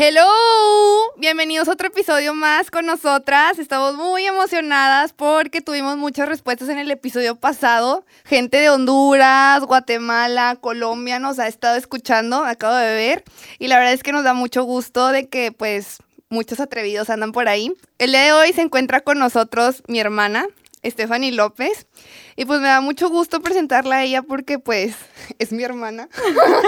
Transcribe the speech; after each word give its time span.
Hello, 0.00 0.30
bienvenidos 1.16 1.66
a 1.66 1.72
otro 1.72 1.88
episodio 1.88 2.32
más 2.32 2.70
con 2.70 2.86
nosotras. 2.86 3.58
Estamos 3.58 3.96
muy 3.96 4.24
emocionadas 4.26 5.12
porque 5.12 5.60
tuvimos 5.60 5.96
muchas 5.96 6.28
respuestas 6.28 6.68
en 6.68 6.78
el 6.78 6.88
episodio 6.92 7.34
pasado. 7.34 8.04
Gente 8.24 8.58
de 8.58 8.70
Honduras, 8.70 9.60
Guatemala, 9.64 10.56
Colombia 10.60 11.18
nos 11.18 11.40
ha 11.40 11.48
estado 11.48 11.76
escuchando, 11.76 12.44
acabo 12.44 12.76
de 12.76 12.94
ver, 12.94 13.24
y 13.58 13.66
la 13.66 13.78
verdad 13.78 13.92
es 13.92 14.04
que 14.04 14.12
nos 14.12 14.22
da 14.22 14.34
mucho 14.34 14.62
gusto 14.62 15.08
de 15.08 15.28
que 15.28 15.50
pues 15.50 15.98
muchos 16.28 16.60
atrevidos 16.60 17.10
andan 17.10 17.32
por 17.32 17.48
ahí. 17.48 17.74
El 17.98 18.12
día 18.12 18.22
de 18.22 18.32
hoy 18.32 18.52
se 18.52 18.62
encuentra 18.62 19.00
con 19.00 19.18
nosotros 19.18 19.82
mi 19.88 19.98
hermana, 19.98 20.46
Stephanie 20.84 21.32
López. 21.32 21.86
Y 22.36 22.44
pues 22.44 22.60
me 22.60 22.68
da 22.68 22.80
mucho 22.80 23.08
gusto 23.08 23.40
presentarla 23.40 23.96
a 23.96 24.04
ella 24.04 24.22
porque 24.22 24.58
pues 24.58 24.96
es 25.38 25.52
mi 25.52 25.62
hermana. 25.62 26.08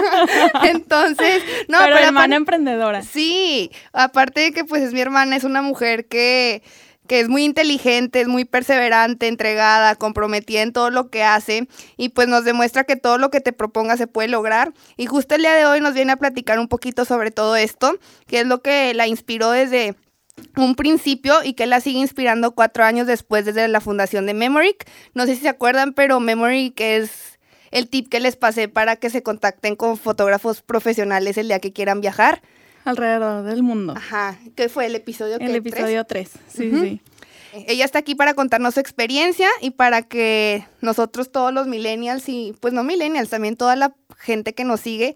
Entonces, 0.64 1.42
no, 1.68 1.78
pero, 1.78 1.98
hermana 1.98 2.36
emprendedora. 2.36 3.02
Sí, 3.02 3.70
aparte 3.92 4.40
de 4.40 4.52
que 4.52 4.64
pues 4.64 4.82
es 4.82 4.92
mi 4.92 5.00
hermana, 5.00 5.36
es 5.36 5.44
una 5.44 5.62
mujer 5.62 6.06
que 6.06 6.62
que 7.10 7.18
es 7.18 7.28
muy 7.28 7.42
inteligente, 7.42 8.20
es 8.20 8.28
muy 8.28 8.44
perseverante, 8.44 9.26
entregada, 9.26 9.96
comprometida 9.96 10.62
en 10.62 10.72
todo 10.72 10.90
lo 10.90 11.10
que 11.10 11.24
hace 11.24 11.66
y 11.96 12.10
pues 12.10 12.28
nos 12.28 12.44
demuestra 12.44 12.84
que 12.84 12.94
todo 12.94 13.18
lo 13.18 13.30
que 13.30 13.40
te 13.40 13.52
proponga 13.52 13.96
se 13.96 14.06
puede 14.06 14.28
lograr. 14.28 14.72
Y 14.96 15.06
justo 15.06 15.34
el 15.34 15.42
día 15.42 15.54
de 15.54 15.66
hoy 15.66 15.80
nos 15.80 15.92
viene 15.92 16.12
a 16.12 16.16
platicar 16.16 16.60
un 16.60 16.68
poquito 16.68 17.04
sobre 17.04 17.32
todo 17.32 17.56
esto, 17.56 17.98
que 18.28 18.38
es 18.38 18.46
lo 18.46 18.62
que 18.62 18.94
la 18.94 19.08
inspiró 19.08 19.50
desde 19.50 19.96
un 20.56 20.74
principio 20.74 21.34
y 21.44 21.54
que 21.54 21.66
la 21.66 21.80
sigue 21.80 21.98
inspirando 21.98 22.52
cuatro 22.52 22.84
años 22.84 23.06
después 23.06 23.44
desde 23.44 23.66
la 23.68 23.80
fundación 23.80 24.26
de 24.26 24.34
Memoric. 24.34 24.86
No 25.14 25.26
sé 25.26 25.36
si 25.36 25.42
se 25.42 25.48
acuerdan, 25.48 25.92
pero 25.92 26.20
Memoric 26.20 26.80
es 26.80 27.38
el 27.70 27.88
tip 27.88 28.08
que 28.08 28.20
les 28.20 28.36
pasé 28.36 28.68
para 28.68 28.96
que 28.96 29.10
se 29.10 29.22
contacten 29.22 29.76
con 29.76 29.96
fotógrafos 29.96 30.62
profesionales 30.62 31.38
el 31.38 31.48
día 31.48 31.60
que 31.60 31.72
quieran 31.72 32.00
viajar. 32.00 32.42
Alrededor 32.84 33.44
del 33.44 33.62
mundo. 33.62 33.94
Ajá, 33.96 34.38
¿qué 34.56 34.68
fue 34.68 34.86
el 34.86 34.94
episodio? 34.94 35.38
El 35.38 35.54
episodio 35.54 36.04
3, 36.04 36.30
sí, 36.48 36.70
sí. 36.72 37.00
Ella 37.52 37.84
está 37.84 37.98
aquí 37.98 38.14
para 38.14 38.34
contarnos 38.34 38.74
su 38.74 38.80
experiencia 38.80 39.48
y 39.60 39.70
para 39.70 40.02
que 40.02 40.64
nosotros 40.80 41.32
todos 41.32 41.52
los 41.52 41.66
millennials 41.66 42.28
y 42.28 42.54
pues 42.60 42.72
no 42.72 42.84
millennials, 42.84 43.28
también 43.28 43.56
toda 43.56 43.74
la 43.74 43.92
gente 44.18 44.54
que 44.54 44.64
nos 44.64 44.80
sigue 44.80 45.14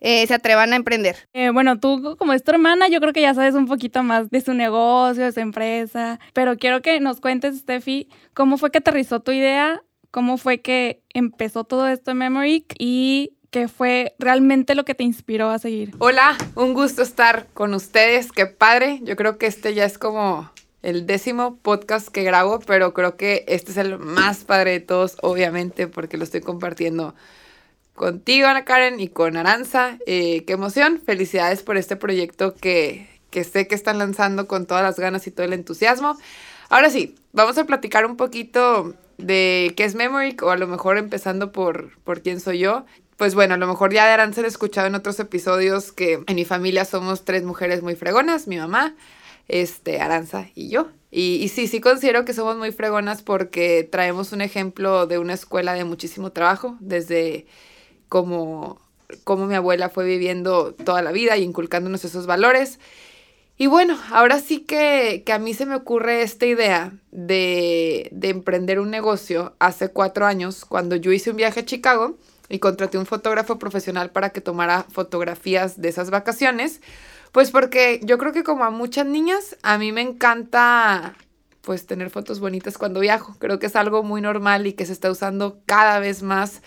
eh, 0.00 0.26
se 0.26 0.34
atrevan 0.34 0.72
a 0.72 0.76
emprender. 0.76 1.28
Eh, 1.32 1.50
bueno, 1.50 1.78
tú 1.78 2.16
como 2.18 2.32
es 2.32 2.44
tu 2.44 2.50
hermana, 2.50 2.88
yo 2.88 3.00
creo 3.00 3.12
que 3.12 3.20
ya 3.20 3.34
sabes 3.34 3.54
un 3.54 3.66
poquito 3.66 4.02
más 4.02 4.30
de 4.30 4.40
su 4.40 4.54
negocio, 4.54 5.24
de 5.24 5.32
su 5.32 5.40
empresa, 5.40 6.20
pero 6.32 6.56
quiero 6.56 6.82
que 6.82 7.00
nos 7.00 7.20
cuentes, 7.20 7.58
Steffi, 7.58 8.08
cómo 8.34 8.58
fue 8.58 8.70
que 8.70 8.78
aterrizó 8.78 9.20
tu 9.20 9.32
idea, 9.32 9.82
cómo 10.10 10.38
fue 10.38 10.60
que 10.60 11.02
empezó 11.10 11.64
todo 11.64 11.88
esto 11.88 12.12
en 12.12 12.18
Memory 12.18 12.66
y 12.78 13.34
qué 13.50 13.68
fue 13.68 14.14
realmente 14.18 14.74
lo 14.74 14.84
que 14.84 14.94
te 14.94 15.04
inspiró 15.04 15.50
a 15.50 15.58
seguir. 15.58 15.94
Hola, 15.98 16.36
un 16.54 16.74
gusto 16.74 17.02
estar 17.02 17.46
con 17.54 17.74
ustedes, 17.74 18.32
qué 18.32 18.46
padre. 18.46 19.00
Yo 19.02 19.16
creo 19.16 19.38
que 19.38 19.46
este 19.46 19.74
ya 19.74 19.84
es 19.84 19.98
como 19.98 20.50
el 20.82 21.06
décimo 21.06 21.56
podcast 21.56 22.08
que 22.08 22.22
grabo, 22.22 22.60
pero 22.60 22.94
creo 22.94 23.16
que 23.16 23.44
este 23.48 23.72
es 23.72 23.76
el 23.78 23.98
más 23.98 24.44
padre 24.44 24.72
de 24.72 24.80
todos, 24.80 25.16
obviamente, 25.22 25.88
porque 25.88 26.16
lo 26.16 26.24
estoy 26.24 26.40
compartiendo 26.40 27.14
contigo, 27.98 28.46
Ana 28.46 28.64
Karen, 28.64 28.98
y 29.00 29.08
con 29.08 29.36
Aranza. 29.36 29.98
Eh, 30.06 30.44
qué 30.46 30.54
emoción, 30.54 31.02
felicidades 31.04 31.62
por 31.62 31.76
este 31.76 31.96
proyecto 31.96 32.54
que, 32.54 33.08
que 33.30 33.44
sé 33.44 33.68
que 33.68 33.74
están 33.74 33.98
lanzando 33.98 34.48
con 34.48 34.64
todas 34.66 34.82
las 34.82 34.98
ganas 34.98 35.26
y 35.26 35.30
todo 35.30 35.44
el 35.44 35.52
entusiasmo. 35.52 36.16
Ahora 36.70 36.88
sí, 36.88 37.14
vamos 37.32 37.58
a 37.58 37.64
platicar 37.64 38.06
un 38.06 38.16
poquito 38.16 38.94
de 39.18 39.74
qué 39.76 39.84
es 39.84 39.94
Memory, 39.94 40.36
o 40.42 40.50
a 40.50 40.56
lo 40.56 40.66
mejor 40.66 40.96
empezando 40.96 41.52
por, 41.52 41.98
por 42.04 42.22
quién 42.22 42.40
soy 42.40 42.60
yo. 42.60 42.86
Pues 43.16 43.34
bueno, 43.34 43.54
a 43.54 43.58
lo 43.58 43.66
mejor 43.66 43.92
ya 43.92 44.12
Aranza 44.12 44.42
he 44.42 44.46
escuchado 44.46 44.86
en 44.86 44.94
otros 44.94 45.18
episodios 45.18 45.92
que 45.92 46.22
en 46.26 46.36
mi 46.36 46.44
familia 46.44 46.84
somos 46.84 47.24
tres 47.24 47.42
mujeres 47.42 47.82
muy 47.82 47.96
fregonas, 47.96 48.46
mi 48.46 48.56
mamá, 48.58 48.94
este, 49.48 50.00
Aranza 50.00 50.46
y 50.54 50.68
yo. 50.68 50.88
Y, 51.10 51.36
y, 51.42 51.48
sí, 51.48 51.66
sí 51.66 51.80
considero 51.80 52.24
que 52.24 52.34
somos 52.34 52.56
muy 52.56 52.70
fregonas 52.70 53.22
porque 53.22 53.88
traemos 53.90 54.32
un 54.32 54.40
ejemplo 54.42 55.06
de 55.06 55.18
una 55.18 55.32
escuela 55.32 55.72
de 55.72 55.84
muchísimo 55.84 56.32
trabajo, 56.32 56.76
desde 56.80 57.46
como, 58.08 58.80
como 59.24 59.46
mi 59.46 59.54
abuela 59.54 59.88
fue 59.88 60.04
viviendo 60.04 60.74
toda 60.74 61.02
la 61.02 61.12
vida 61.12 61.36
y 61.36 61.42
inculcándonos 61.42 62.04
esos 62.04 62.26
valores. 62.26 62.78
Y 63.56 63.66
bueno, 63.66 63.98
ahora 64.12 64.38
sí 64.38 64.60
que, 64.60 65.24
que 65.26 65.32
a 65.32 65.38
mí 65.38 65.52
se 65.52 65.66
me 65.66 65.74
ocurre 65.74 66.22
esta 66.22 66.46
idea 66.46 66.92
de, 67.10 68.08
de, 68.12 68.28
emprender 68.28 68.78
un 68.78 68.90
negocio 68.90 69.56
hace 69.58 69.88
cuatro 69.88 70.26
años, 70.26 70.64
cuando 70.64 70.94
yo 70.94 71.10
hice 71.10 71.30
un 71.30 71.36
viaje 71.36 71.60
a 71.60 71.64
Chicago 71.64 72.16
y 72.48 72.60
contraté 72.60 72.98
un 72.98 73.06
fotógrafo 73.06 73.58
profesional 73.58 74.10
para 74.10 74.30
que 74.30 74.40
tomara 74.40 74.84
fotografías 74.88 75.80
de 75.80 75.88
esas 75.88 76.10
vacaciones. 76.10 76.80
Pues 77.32 77.50
porque 77.50 78.00
yo 78.04 78.16
creo 78.16 78.32
que 78.32 78.44
como 78.44 78.64
a 78.64 78.70
muchas 78.70 79.06
niñas, 79.06 79.56
a 79.62 79.76
mí 79.76 79.92
me 79.92 80.02
encanta 80.02 81.14
pues 81.62 81.84
tener 81.84 82.10
fotos 82.10 82.40
bonitas 82.40 82.78
cuando 82.78 83.00
viajo. 83.00 83.36
Creo 83.38 83.58
que 83.58 83.66
es 83.66 83.76
algo 83.76 84.02
muy 84.02 84.20
normal 84.20 84.66
y 84.66 84.72
que 84.72 84.86
se 84.86 84.92
está 84.92 85.10
usando 85.10 85.60
cada 85.66 85.98
vez 85.98 86.22
más 86.22 86.62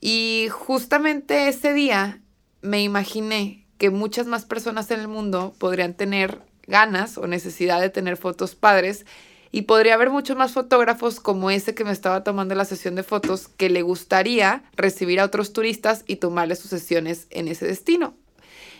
y 0.00 0.48
justamente 0.50 1.48
ese 1.48 1.72
día 1.72 2.20
me 2.62 2.82
imaginé 2.82 3.66
que 3.78 3.90
muchas 3.90 4.26
más 4.26 4.44
personas 4.44 4.90
en 4.90 5.00
el 5.00 5.08
mundo 5.08 5.54
podrían 5.58 5.94
tener 5.94 6.40
ganas 6.66 7.18
o 7.18 7.26
necesidad 7.26 7.80
de 7.80 7.90
tener 7.90 8.16
fotos 8.16 8.54
padres 8.54 9.06
y 9.52 9.62
podría 9.62 9.94
haber 9.94 10.10
muchos 10.10 10.36
más 10.36 10.52
fotógrafos 10.52 11.20
como 11.20 11.50
ese 11.50 11.74
que 11.74 11.84
me 11.84 11.92
estaba 11.92 12.24
tomando 12.24 12.54
la 12.54 12.64
sesión 12.64 12.94
de 12.94 13.02
fotos 13.02 13.48
que 13.48 13.70
le 13.70 13.82
gustaría 13.82 14.64
recibir 14.74 15.20
a 15.20 15.24
otros 15.24 15.52
turistas 15.52 16.04
y 16.06 16.16
tomarle 16.16 16.56
sus 16.56 16.70
sesiones 16.70 17.26
en 17.30 17.48
ese 17.48 17.66
destino. 17.66 18.14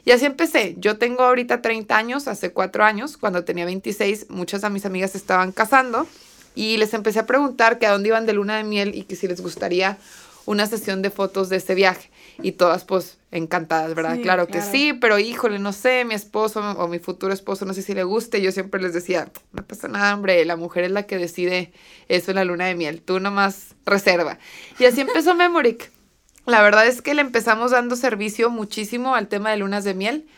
Y 0.04 0.10
así 0.12 0.24
empecé. 0.24 0.76
Yo 0.78 0.98
tengo 0.98 1.22
ahorita 1.22 1.62
30 1.62 1.96
años, 1.96 2.28
hace 2.28 2.52
4 2.52 2.84
años, 2.84 3.16
cuando 3.16 3.44
tenía 3.44 3.64
26, 3.64 4.26
muchas 4.30 4.62
de 4.62 4.70
mis 4.70 4.86
amigas 4.86 5.14
estaban 5.14 5.50
casando 5.50 6.06
y 6.54 6.76
les 6.76 6.94
empecé 6.94 7.20
a 7.20 7.26
preguntar 7.26 7.78
que 7.78 7.86
a 7.86 7.92
dónde 7.92 8.08
iban 8.08 8.26
de 8.26 8.32
luna 8.32 8.56
de 8.56 8.64
miel 8.64 8.94
y 8.94 9.02
que 9.04 9.16
si 9.16 9.28
les 9.28 9.40
gustaría 9.40 9.98
una 10.46 10.66
sesión 10.66 11.02
de 11.02 11.10
fotos 11.10 11.48
de 11.48 11.56
ese 11.56 11.74
viaje. 11.74 12.10
Y 12.42 12.52
todas, 12.52 12.84
pues, 12.84 13.18
encantadas, 13.30 13.94
¿verdad? 13.94 14.18
claro, 14.22 14.46
que 14.46 14.62
sí, 14.62 14.92
pero 14.94 15.18
híjole, 15.18 15.58
no 15.58 15.72
sé, 15.72 16.04
mi 16.04 16.14
esposo 16.14 16.60
o 16.60 16.88
mi 16.88 16.98
futuro 16.98 17.32
esposo, 17.32 17.64
no 17.66 17.74
sé 17.74 17.82
si 17.82 17.94
le 17.94 18.04
guste. 18.04 18.40
Yo 18.40 18.52
siempre 18.52 18.80
les 18.80 18.94
decía, 18.94 19.30
no 19.52 19.64
pasa 19.66 19.88
nada, 19.88 20.14
hombre, 20.14 20.44
la 20.44 20.56
mujer 20.56 20.84
es 20.84 20.90
la 20.90 21.04
que 21.04 21.18
decide 21.18 21.72
eso 22.08 22.30
en 22.30 22.36
la 22.36 22.44
luna 22.44 22.66
de 22.66 22.74
miel. 22.74 23.02
Tú 23.02 23.20
nomás 23.20 23.74
reserva. 23.84 24.38
Y 24.78 24.84
así 24.84 25.02
empezó 25.02 25.34
Memoric. 25.34 25.90
La 26.46 26.62
verdad 26.62 26.86
es 26.86 27.02
que 27.02 27.14
le 27.14 27.22
empezamos 27.22 27.72
dando 27.72 27.96
servicio 27.96 28.50
muchísimo 28.50 29.14
al 29.16 29.26
tema 29.26 29.50
de 29.50 29.56
lunas 29.56 29.82
de 29.82 29.94
miel. 29.94 30.28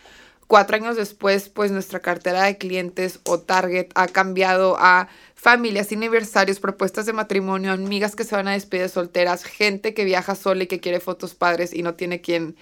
Cuatro 0.49 0.77
años 0.77 0.97
después, 0.97 1.51
pues 1.51 1.71
nuestra 1.71 2.01
cartera 2.01 2.45
de 2.45 2.57
clientes 2.57 3.21
o 3.25 3.39
target 3.39 3.89
ha 3.95 4.09
cambiado 4.09 4.79
a 4.79 5.09
familias, 5.35 5.93
aniversarios, 5.93 6.59
propuestas 6.59 7.05
de 7.05 7.13
matrimonio, 7.13 7.71
amigas 7.71 8.17
que 8.17 8.25
se 8.25 8.35
van 8.35 8.49
a 8.49 8.53
despedir 8.53 8.89
solteras, 8.89 9.45
gente 9.45 9.93
que 9.93 10.07
viaja 10.07 10.35
sola 10.35 10.63
y 10.63 10.67
que 10.67 10.81
quiere 10.81 11.01
fotos 11.01 11.35
padres 11.35 11.75
y 11.75 11.83
no 11.83 11.97
tiene 11.97 12.23
quien, 12.23 12.57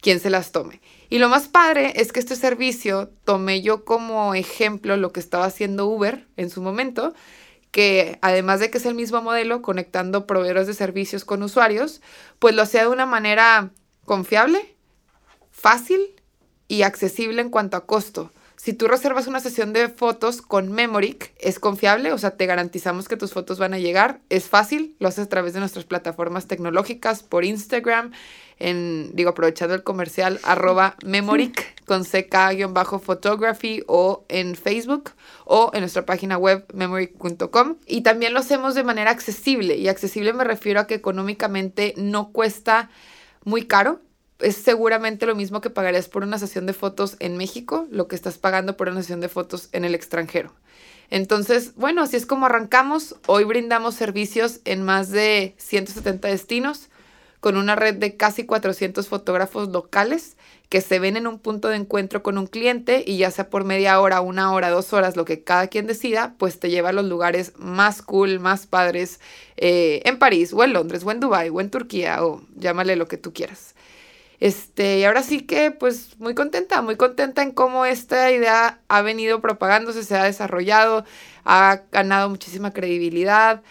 quien 0.00 0.20
se 0.20 0.30
las 0.30 0.52
tome. 0.52 0.80
Y 1.10 1.18
lo 1.18 1.28
más 1.28 1.48
padre 1.48 1.94
es 1.96 2.12
que 2.12 2.20
este 2.20 2.36
servicio 2.36 3.10
tomé 3.24 3.60
yo 3.60 3.84
como 3.84 4.36
ejemplo 4.36 4.96
lo 4.96 5.10
que 5.10 5.18
estaba 5.18 5.46
haciendo 5.46 5.88
Uber 5.88 6.28
en 6.36 6.48
su 6.48 6.62
momento, 6.62 7.12
que 7.72 8.20
además 8.22 8.60
de 8.60 8.70
que 8.70 8.78
es 8.78 8.86
el 8.86 8.94
mismo 8.94 9.20
modelo, 9.20 9.62
conectando 9.62 10.28
proveedores 10.28 10.68
de 10.68 10.74
servicios 10.74 11.24
con 11.24 11.42
usuarios, 11.42 12.02
pues 12.38 12.54
lo 12.54 12.62
hacía 12.62 12.82
de 12.82 12.88
una 12.88 13.04
manera 13.04 13.72
confiable, 14.04 14.76
fácil 15.50 16.15
y 16.68 16.82
accesible 16.82 17.42
en 17.42 17.50
cuanto 17.50 17.76
a 17.76 17.86
costo. 17.86 18.30
Si 18.56 18.72
tú 18.72 18.88
reservas 18.88 19.26
una 19.26 19.38
sesión 19.38 19.72
de 19.72 19.88
fotos 19.88 20.40
con 20.40 20.72
Memoric, 20.72 21.32
es 21.38 21.60
confiable, 21.60 22.12
o 22.12 22.18
sea, 22.18 22.32
te 22.32 22.46
garantizamos 22.46 23.06
que 23.06 23.16
tus 23.16 23.32
fotos 23.32 23.58
van 23.58 23.74
a 23.74 23.78
llegar. 23.78 24.20
Es 24.30 24.48
fácil, 24.48 24.96
lo 24.98 25.08
haces 25.08 25.26
a 25.26 25.28
través 25.28 25.52
de 25.52 25.60
nuestras 25.60 25.84
plataformas 25.84 26.48
tecnológicas, 26.48 27.22
por 27.22 27.44
Instagram, 27.44 28.12
en, 28.58 29.10
digo, 29.14 29.30
aprovechando 29.30 29.74
el 29.74 29.82
comercial, 29.82 30.40
arroba 30.42 30.96
Memoric 31.04 31.84
con 31.84 32.02
ck-photography 32.02 33.84
o 33.86 34.24
en 34.28 34.56
Facebook 34.56 35.10
o 35.44 35.70
en 35.74 35.80
nuestra 35.80 36.06
página 36.06 36.38
web 36.38 36.64
memoric.com. 36.72 37.76
Y 37.86 38.00
también 38.00 38.32
lo 38.32 38.40
hacemos 38.40 38.74
de 38.74 38.84
manera 38.84 39.10
accesible, 39.10 39.76
y 39.76 39.88
accesible 39.88 40.32
me 40.32 40.44
refiero 40.44 40.80
a 40.80 40.86
que 40.86 40.94
económicamente 40.94 41.92
no 41.98 42.32
cuesta 42.32 42.88
muy 43.44 43.66
caro 43.66 44.00
es 44.38 44.56
seguramente 44.56 45.26
lo 45.26 45.34
mismo 45.34 45.60
que 45.60 45.70
pagarías 45.70 46.08
por 46.08 46.22
una 46.22 46.38
sesión 46.38 46.66
de 46.66 46.72
fotos 46.72 47.16
en 47.20 47.36
México, 47.36 47.86
lo 47.90 48.08
que 48.08 48.16
estás 48.16 48.38
pagando 48.38 48.76
por 48.76 48.88
una 48.88 49.00
sesión 49.00 49.20
de 49.20 49.28
fotos 49.28 49.68
en 49.72 49.84
el 49.84 49.94
extranjero. 49.94 50.52
Entonces, 51.10 51.74
bueno, 51.76 52.02
así 52.02 52.16
es 52.16 52.26
como 52.26 52.46
arrancamos. 52.46 53.16
Hoy 53.26 53.44
brindamos 53.44 53.94
servicios 53.94 54.60
en 54.64 54.82
más 54.82 55.10
de 55.10 55.54
170 55.58 56.28
destinos 56.28 56.88
con 57.40 57.56
una 57.56 57.76
red 57.76 57.94
de 57.94 58.16
casi 58.16 58.44
400 58.44 59.06
fotógrafos 59.06 59.68
locales 59.68 60.36
que 60.68 60.80
se 60.80 60.98
ven 60.98 61.16
en 61.16 61.28
un 61.28 61.38
punto 61.38 61.68
de 61.68 61.76
encuentro 61.76 62.24
con 62.24 62.38
un 62.38 62.48
cliente 62.48 63.04
y 63.06 63.18
ya 63.18 63.30
sea 63.30 63.48
por 63.50 63.62
media 63.62 64.00
hora, 64.00 64.20
una 64.20 64.52
hora, 64.52 64.68
dos 64.68 64.92
horas, 64.92 65.16
lo 65.16 65.24
que 65.24 65.44
cada 65.44 65.68
quien 65.68 65.86
decida, 65.86 66.34
pues 66.38 66.58
te 66.58 66.70
lleva 66.70 66.88
a 66.88 66.92
los 66.92 67.04
lugares 67.04 67.52
más 67.56 68.02
cool, 68.02 68.40
más 68.40 68.66
padres 68.66 69.20
eh, 69.56 70.02
en 70.04 70.18
París 70.18 70.52
o 70.52 70.64
en 70.64 70.72
Londres 70.72 71.04
o 71.04 71.12
en 71.12 71.20
Dubai 71.20 71.50
o 71.50 71.60
en 71.60 71.70
Turquía 71.70 72.24
o 72.24 72.42
llámale 72.56 72.96
lo 72.96 73.06
que 73.06 73.16
tú 73.16 73.32
quieras. 73.32 73.75
Este, 74.40 74.98
y 74.98 75.04
ahora 75.04 75.22
sí 75.22 75.42
que, 75.42 75.70
pues, 75.70 76.18
muy 76.18 76.34
contenta, 76.34 76.82
muy 76.82 76.96
contenta 76.96 77.42
en 77.42 77.52
cómo 77.52 77.86
esta 77.86 78.30
idea 78.30 78.80
ha 78.88 79.02
venido 79.02 79.40
propagándose, 79.40 80.04
se 80.04 80.16
ha 80.16 80.24
desarrollado, 80.24 81.04
ha 81.44 81.82
ganado 81.90 82.28
muchísima 82.28 82.72
credibilidad, 82.72 83.62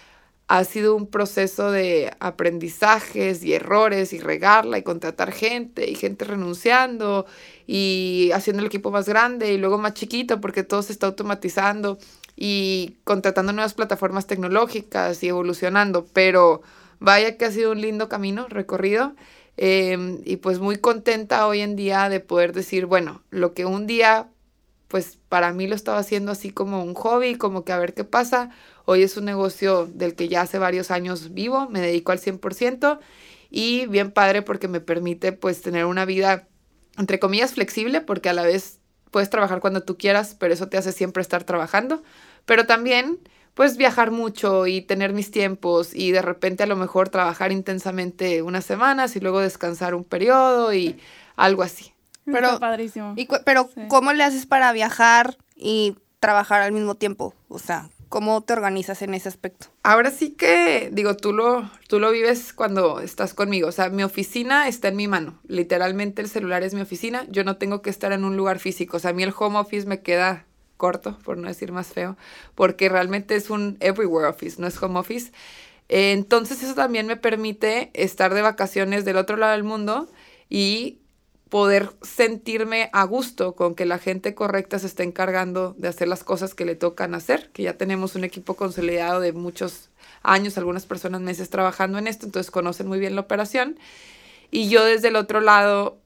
ha 0.47 0.63
sido 0.63 0.95
un 0.95 1.07
proceso 1.07 1.71
de 1.71 2.13
aprendizajes 2.19 3.44
y 3.44 3.53
errores 3.53 4.13
y 4.13 4.19
regarla 4.19 4.77
y 4.77 4.83
contratar 4.83 5.31
gente 5.31 5.89
y 5.89 5.95
gente 5.95 6.25
renunciando 6.25 7.25
y 7.65 8.29
haciendo 8.33 8.61
el 8.61 8.68
equipo 8.68 8.91
más 8.91 9.07
grande 9.09 9.53
y 9.53 9.57
luego 9.57 9.77
más 9.79 9.94
chiquito 9.94 10.41
porque 10.41 10.63
todo 10.63 10.83
se 10.83 10.94
está 10.94 11.07
automatizando 11.07 11.97
y 12.35 12.97
contratando 13.06 13.53
nuevas 13.53 13.73
plataformas 13.73 14.27
tecnológicas 14.27 15.23
y 15.23 15.29
evolucionando, 15.29 16.06
pero 16.13 16.61
vaya 17.00 17.38
que 17.38 17.45
ha 17.45 17.51
sido 17.51 17.71
un 17.71 17.81
lindo 17.81 18.07
camino 18.09 18.47
recorrido 18.47 19.15
Em, 19.57 20.22
y 20.25 20.38
pues 20.38 20.60
muy 20.60 20.78
contenta 20.78 21.48
hoy 21.48 21.62
en 21.62 21.75
día 21.75 22.10
de 22.10 22.19
poder 22.19 22.54
decir, 22.54 22.86
bueno, 22.86 23.24
lo 23.30 23.54
que 23.54 23.66
un 23.66 23.88
día, 23.88 24.30
pues 24.88 25.18
para 25.30 25.54
mí 25.54 25.68
lo 25.68 25.75
estaba 25.75 26.00
haciendo 26.00 26.31
así 26.31 26.52
como 26.52 26.84
un 26.84 26.94
hobby, 26.94 27.36
como 27.36 27.63
que 27.63 27.72
a 27.72 27.80
ver 27.80 27.94
qué 27.94 28.04
pasa. 28.04 28.50
Hoy 28.86 29.04
es 29.04 29.18
un 29.18 29.25
negocio 29.25 29.88
del 29.88 30.16
que 30.16 30.28
ya 30.28 30.42
hace 30.42 30.60
varios 30.60 30.92
años 30.92 31.34
vivo, 31.34 31.69
me 31.69 31.81
dedico 31.81 32.12
al 32.12 32.19
100% 32.19 33.00
y 33.50 33.86
bien 33.88 34.12
padre 34.12 34.42
porque 34.42 34.68
me 34.68 34.81
permite 34.81 35.31
pues 35.31 35.62
tener 35.62 35.86
una 35.86 36.06
vida, 36.06 36.48
entre 36.98 37.19
comillas, 37.19 37.54
flexible, 37.54 38.02
porque 38.02 38.30
a 38.30 38.34
la 38.34 38.44
vez 38.44 38.80
puedes 39.12 39.30
trabajar 39.30 39.62
cuando 39.62 39.84
tú 39.84 39.98
quieras, 39.98 40.36
pero 40.38 40.54
eso 40.54 40.68
te 40.68 40.78
hace 40.78 40.92
siempre 40.92 41.22
estar 41.22 41.46
trabajando. 41.46 42.04
Pero 42.46 42.66
también 42.66 43.19
pues 43.56 43.78
viajar 43.78 44.12
mucho 44.12 44.68
y 44.68 44.81
tener 44.81 45.13
mis 45.13 45.31
tiempos 45.31 45.96
y 45.96 46.12
de 46.12 46.22
repente 46.22 46.63
a 46.63 46.68
lo 46.68 46.75
mejor 46.75 47.10
trabajar 47.10 47.52
intensamente 47.52 48.42
unas 48.42 48.66
semanas 48.66 49.16
y 49.16 49.22
luego 49.22 49.40
descansar 49.40 49.96
un 49.96 50.04
periodo 50.04 50.74
y 50.74 51.00
algo 51.36 51.63
así. 51.63 51.94
Pero, 52.25 52.60
padrísimo. 52.60 53.16
pero 53.46 53.69
¿cómo 53.88 54.12
le 54.13 54.24
haces 54.24 54.46
para 54.46 54.72
viajar 54.74 55.38
y 55.56 55.96
trabajar 56.19 56.62
al 56.62 56.74
mismo 56.74 56.96
tiempo? 56.96 57.34
O 57.48 57.60
sea, 57.60 57.90
¿cómo 58.10 58.42
te 58.42 58.54
organizas 58.54 59.02
en 59.04 59.13
ese 59.13 59.30
aspecto? 59.30 59.68
Ahora 59.84 60.12
sí 60.12 60.31
que, 60.31 60.90
digo, 60.92 61.16
tú 61.16 61.31
lo, 61.31 61.69
tú 61.88 62.00
lo 62.00 62.12
vives 62.12 62.52
cuando 62.52 63.00
estás 63.00 63.34
conmigo. 63.34 63.69
O 63.69 63.72
sea, 63.72 63.90
mi 63.90 64.04
oficina 64.04 64.68
está 64.68 64.90
en 64.90 64.98
mi 64.98 65.07
mano. 65.07 65.40
Literalmente 65.48 66.22
el 66.22 66.30
celular 66.30 66.63
es 66.63 66.74
mi 66.74 66.81
oficina. 66.81 67.25
Yo 67.30 67.44
no 67.44 67.57
tengo 67.57 67.81
que 67.81 67.90
estar 67.90 68.12
en 68.12 68.25
un 68.25 68.36
lugar 68.36 68.60
físico. 68.60 68.98
O 68.98 69.00
sea, 69.00 69.12
a 69.12 69.13
mí 69.13 69.24
el 69.24 69.34
home 69.38 69.60
office 69.60 69.88
me 69.88 70.02
queda 70.02 70.46
corto, 70.77 71.18
por 71.24 71.38
no 71.38 71.48
decir 71.48 71.72
más 71.72 71.88
feo, 71.88 72.18
porque 72.56 72.89
realmente 72.89 73.36
es 73.36 73.50
un 73.50 73.77
everywhere 73.80 74.27
office, 74.27 74.62
no 74.62 74.68
es 74.68 74.81
home 74.81 75.00
office. 75.00 75.31
Entonces 75.88 76.63
eso 76.63 76.74
también 76.74 77.07
me 77.07 77.18
permite 77.18 77.92
estar 77.94 78.33
de 78.33 78.42
vacaciones 78.42 79.06
del 79.06 79.18
otro 79.18 79.38
lado 79.38 79.54
del 79.54 79.63
mundo 79.63 80.07
y 80.50 81.00
poder 81.50 81.92
sentirme 82.01 82.89
a 82.92 83.04
gusto 83.04 83.56
con 83.56 83.75
que 83.75 83.86
la 83.86 84.00
gente 84.00 84.33
correcta 84.33 84.80
se 84.80 84.88
esté 84.88 85.04
encargando 85.04 85.75
de 85.77 85.88
hacer 85.88 86.07
las 86.07 86.24
cosas 86.24 86.56
que 86.56 86.66
le 86.66 86.75
tocan 86.75 87.13
hacer, 87.13 87.51
que 87.51 87.63
ya 87.63 87.78
tenemos 87.78 88.16
un 88.16 88.24
equipo 88.24 88.56
consolidado 88.56 89.19
de 89.19 89.31
muchos 89.31 89.89
años, 90.24 90.57
algunas 90.57 90.86
personas 90.86 91.21
meses 91.21 91.50
trabajando 91.50 92.00
en 92.00 92.07
esto, 92.07 92.25
entonces 92.25 92.51
conocen 92.51 92.88
muy 92.88 93.00
bien 93.00 93.16
la 93.16 93.21
operación. 93.21 93.78
Y 94.50 94.69
yo 94.69 94.83
desde 94.83 95.10
el 95.10 95.16
otro 95.16 95.39
lado 95.39 96.00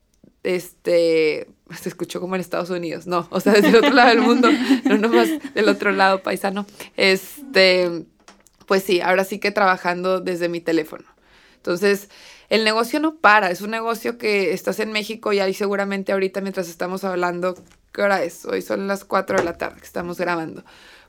este, 0.43 1.47
se 1.77 1.89
escuchó 1.89 2.19
como 2.19 2.35
en 2.35 2.41
Estados 2.41 2.69
Unidos, 2.69 3.07
no, 3.07 3.27
o 3.31 3.39
sea, 3.39 3.53
desde 3.53 3.69
el 3.69 3.75
otro 3.77 3.91
lado 3.91 4.09
del 4.09 4.21
mundo, 4.21 4.49
no 4.85 4.97
nomás 4.97 5.29
del 5.53 5.69
otro 5.69 5.91
lado 5.91 6.23
paisano, 6.23 6.65
este, 6.97 8.05
pues 8.65 8.83
sí, 8.83 9.01
ahora 9.01 9.23
sí 9.23 9.39
que 9.39 9.51
trabajando 9.51 10.21
desde 10.21 10.49
mi 10.49 10.61
teléfono. 10.61 11.05
Entonces, 11.57 12.09
el 12.49 12.63
negocio 12.63 12.99
no 12.99 13.17
para, 13.17 13.51
es 13.51 13.61
un 13.61 13.71
negocio 13.71 14.17
que 14.17 14.53
estás 14.53 14.79
en 14.79 14.91
México 14.91 15.33
y 15.33 15.39
ahí 15.39 15.53
seguramente 15.53 16.13
ahorita 16.13 16.41
mientras 16.41 16.69
estamos 16.69 17.03
hablando, 17.03 17.55
¿qué 17.91 18.01
hora 18.01 18.23
es? 18.23 18.45
Hoy 18.45 18.61
son 18.61 18.87
las 18.87 19.05
4 19.05 19.37
de 19.37 19.43
la 19.43 19.57
tarde 19.57 19.79
que 19.79 19.85
estamos 19.85 20.17
grabando. 20.17 20.63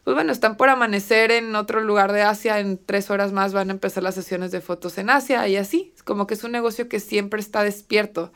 Pues 0.05 0.15
bueno, 0.15 0.33
están 0.33 0.57
por 0.57 0.71
amanecer 0.71 1.31
en 1.31 1.55
otro 1.55 1.81
lugar 1.81 2.13
de 2.13 2.23
Asia, 2.23 2.59
en 2.59 2.79
tres 2.79 3.11
horas 3.11 3.33
más 3.33 3.53
van 3.53 3.69
a 3.69 3.73
empezar 3.73 4.03
las 4.03 4.15
sesiones 4.15 4.51
de 4.51 4.61
fotos 4.61 4.97
en 4.99 5.11
Asia 5.11 5.47
y 5.47 5.57
así, 5.57 5.93
como 6.05 6.27
que 6.27 6.35
es 6.35 6.43
un 6.43 6.53
negocio 6.53 6.89
que 6.89 7.01
siempre 7.01 7.41
está 7.41 7.63
despierto. 7.63 8.33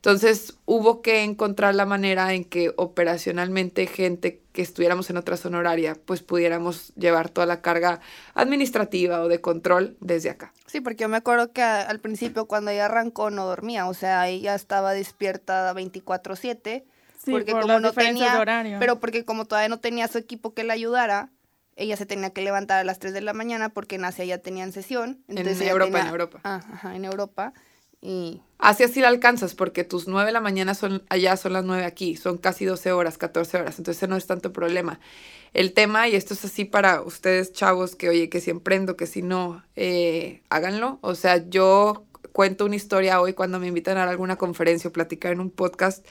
Entonces 0.00 0.54
hubo 0.64 1.02
que 1.02 1.24
encontrar 1.24 1.74
la 1.74 1.84
manera 1.84 2.32
en 2.32 2.46
que 2.46 2.72
operacionalmente 2.78 3.86
gente 3.86 4.40
que 4.52 4.62
estuviéramos 4.62 5.10
en 5.10 5.18
otra 5.18 5.36
zona 5.36 5.58
horaria, 5.58 5.94
pues 6.06 6.22
pudiéramos 6.22 6.94
llevar 6.94 7.28
toda 7.28 7.46
la 7.46 7.60
carga 7.60 8.00
administrativa 8.32 9.20
o 9.20 9.28
de 9.28 9.42
control 9.42 9.98
desde 10.00 10.30
acá. 10.30 10.54
Sí, 10.64 10.80
porque 10.80 11.02
yo 11.02 11.10
me 11.10 11.18
acuerdo 11.18 11.52
que 11.52 11.60
al 11.60 12.00
principio 12.00 12.46
cuando 12.46 12.70
ella 12.70 12.86
arrancó 12.86 13.28
no 13.28 13.44
dormía, 13.44 13.88
o 13.88 13.92
sea, 13.92 14.26
ella 14.26 14.54
estaba 14.54 14.94
despierta 14.94 15.70
24/7. 15.74 16.84
Sí, 17.22 17.32
porque 17.32 17.52
como 17.52 17.78
no 17.78 17.92
tenía, 17.92 18.42
pero 18.78 19.00
porque 19.00 19.26
como 19.26 19.44
todavía 19.44 19.68
no 19.68 19.80
tenía 19.80 20.08
su 20.08 20.16
equipo 20.16 20.54
que 20.54 20.64
la 20.64 20.72
ayudara, 20.72 21.28
ella 21.76 21.98
se 21.98 22.06
tenía 22.06 22.30
que 22.30 22.40
levantar 22.40 22.78
a 22.78 22.84
las 22.84 22.98
3 22.98 23.12
de 23.12 23.20
la 23.20 23.34
mañana 23.34 23.68
porque 23.68 23.96
en 23.96 24.06
Asia 24.06 24.24
ya 24.24 24.38
tenían 24.38 24.72
sesión. 24.72 25.22
Entonces 25.28 25.60
en 25.60 25.68
Europa, 25.68 26.00
en 26.00 26.06
Europa. 26.06 26.40
ajá, 26.42 26.96
en 26.96 27.04
Europa. 27.04 27.52
Y... 28.00 28.42
Así 28.58 28.84
así 28.84 29.00
la 29.00 29.08
alcanzas, 29.08 29.54
porque 29.54 29.84
tus 29.84 30.06
9 30.06 30.26
de 30.26 30.32
la 30.32 30.40
mañana 30.40 30.74
son 30.74 31.02
allá, 31.08 31.36
son 31.38 31.54
las 31.54 31.64
9 31.64 31.84
aquí, 31.86 32.16
son 32.16 32.36
casi 32.36 32.66
12 32.66 32.92
horas, 32.92 33.16
14 33.16 33.56
horas, 33.56 33.78
entonces 33.78 34.06
no 34.06 34.16
es 34.16 34.26
tanto 34.26 34.52
problema. 34.52 35.00
El 35.54 35.72
tema, 35.72 36.08
y 36.08 36.14
esto 36.14 36.34
es 36.34 36.44
así 36.44 36.66
para 36.66 37.00
ustedes 37.00 37.52
chavos, 37.52 37.96
que 37.96 38.10
oye, 38.10 38.28
que 38.28 38.40
si 38.40 38.50
emprendo, 38.50 38.96
que 38.96 39.06
si 39.06 39.22
no, 39.22 39.64
eh, 39.76 40.42
háganlo. 40.50 40.98
O 41.00 41.14
sea, 41.14 41.48
yo 41.48 42.04
cuento 42.32 42.66
una 42.66 42.76
historia 42.76 43.20
hoy 43.20 43.32
cuando 43.32 43.58
me 43.58 43.66
invitan 43.66 43.96
a 43.96 44.04
alguna 44.04 44.36
conferencia 44.36 44.88
o 44.88 44.92
platicar 44.92 45.32
en 45.32 45.40
un 45.40 45.50
podcast 45.50 46.06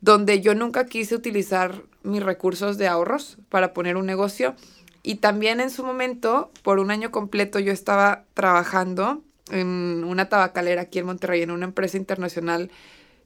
donde 0.00 0.40
yo 0.40 0.54
nunca 0.54 0.86
quise 0.86 1.14
utilizar 1.14 1.82
mis 2.02 2.22
recursos 2.22 2.78
de 2.78 2.88
ahorros 2.88 3.38
para 3.48 3.72
poner 3.72 3.96
un 3.96 4.06
negocio. 4.06 4.54
Y 5.02 5.16
también 5.16 5.60
en 5.60 5.70
su 5.70 5.84
momento, 5.84 6.50
por 6.62 6.78
un 6.78 6.90
año 6.90 7.10
completo, 7.10 7.58
yo 7.58 7.72
estaba 7.72 8.24
trabajando 8.34 9.22
en 9.50 10.04
una 10.04 10.28
tabacalera 10.28 10.82
aquí 10.82 10.98
en 10.98 11.06
Monterrey, 11.06 11.42
en 11.42 11.50
una 11.50 11.66
empresa 11.66 11.96
internacional 11.96 12.70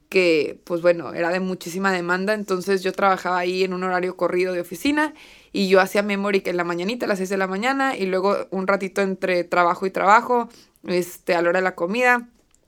que, 0.09 0.59
pues 0.63 0.81
bueno, 0.81 1.13
era 1.13 1.29
de 1.29 1.39
muchísima 1.39 1.93
demanda, 1.93 2.33
entonces 2.33 2.81
yo 2.81 2.91
trabajaba 2.93 3.37
ahí 3.37 3.63
en 3.63 3.73
un 3.73 3.83
horario 3.83 4.17
corrido 4.17 4.53
de 4.53 4.61
oficina 4.61 5.13
y 5.51 5.69
yo 5.69 5.79
hacía 5.79 6.01
memory 6.01 6.41
que 6.41 6.49
en 6.49 6.57
la 6.57 6.63
mañanita, 6.63 7.05
a 7.05 7.09
las 7.09 7.19
6 7.19 7.29
de 7.29 7.37
la 7.37 7.47
mañana, 7.47 7.95
y 7.95 8.07
luego 8.07 8.47
un 8.49 8.67
ratito 8.67 9.01
entre 9.01 9.43
trabajo 9.43 9.85
y 9.85 9.91
trabajo, 9.91 10.49
este, 10.87 11.35
a 11.35 11.41
la 11.41 11.49
hora 11.49 11.59
de 11.59 11.63
la 11.63 11.75
comida. 11.75 12.27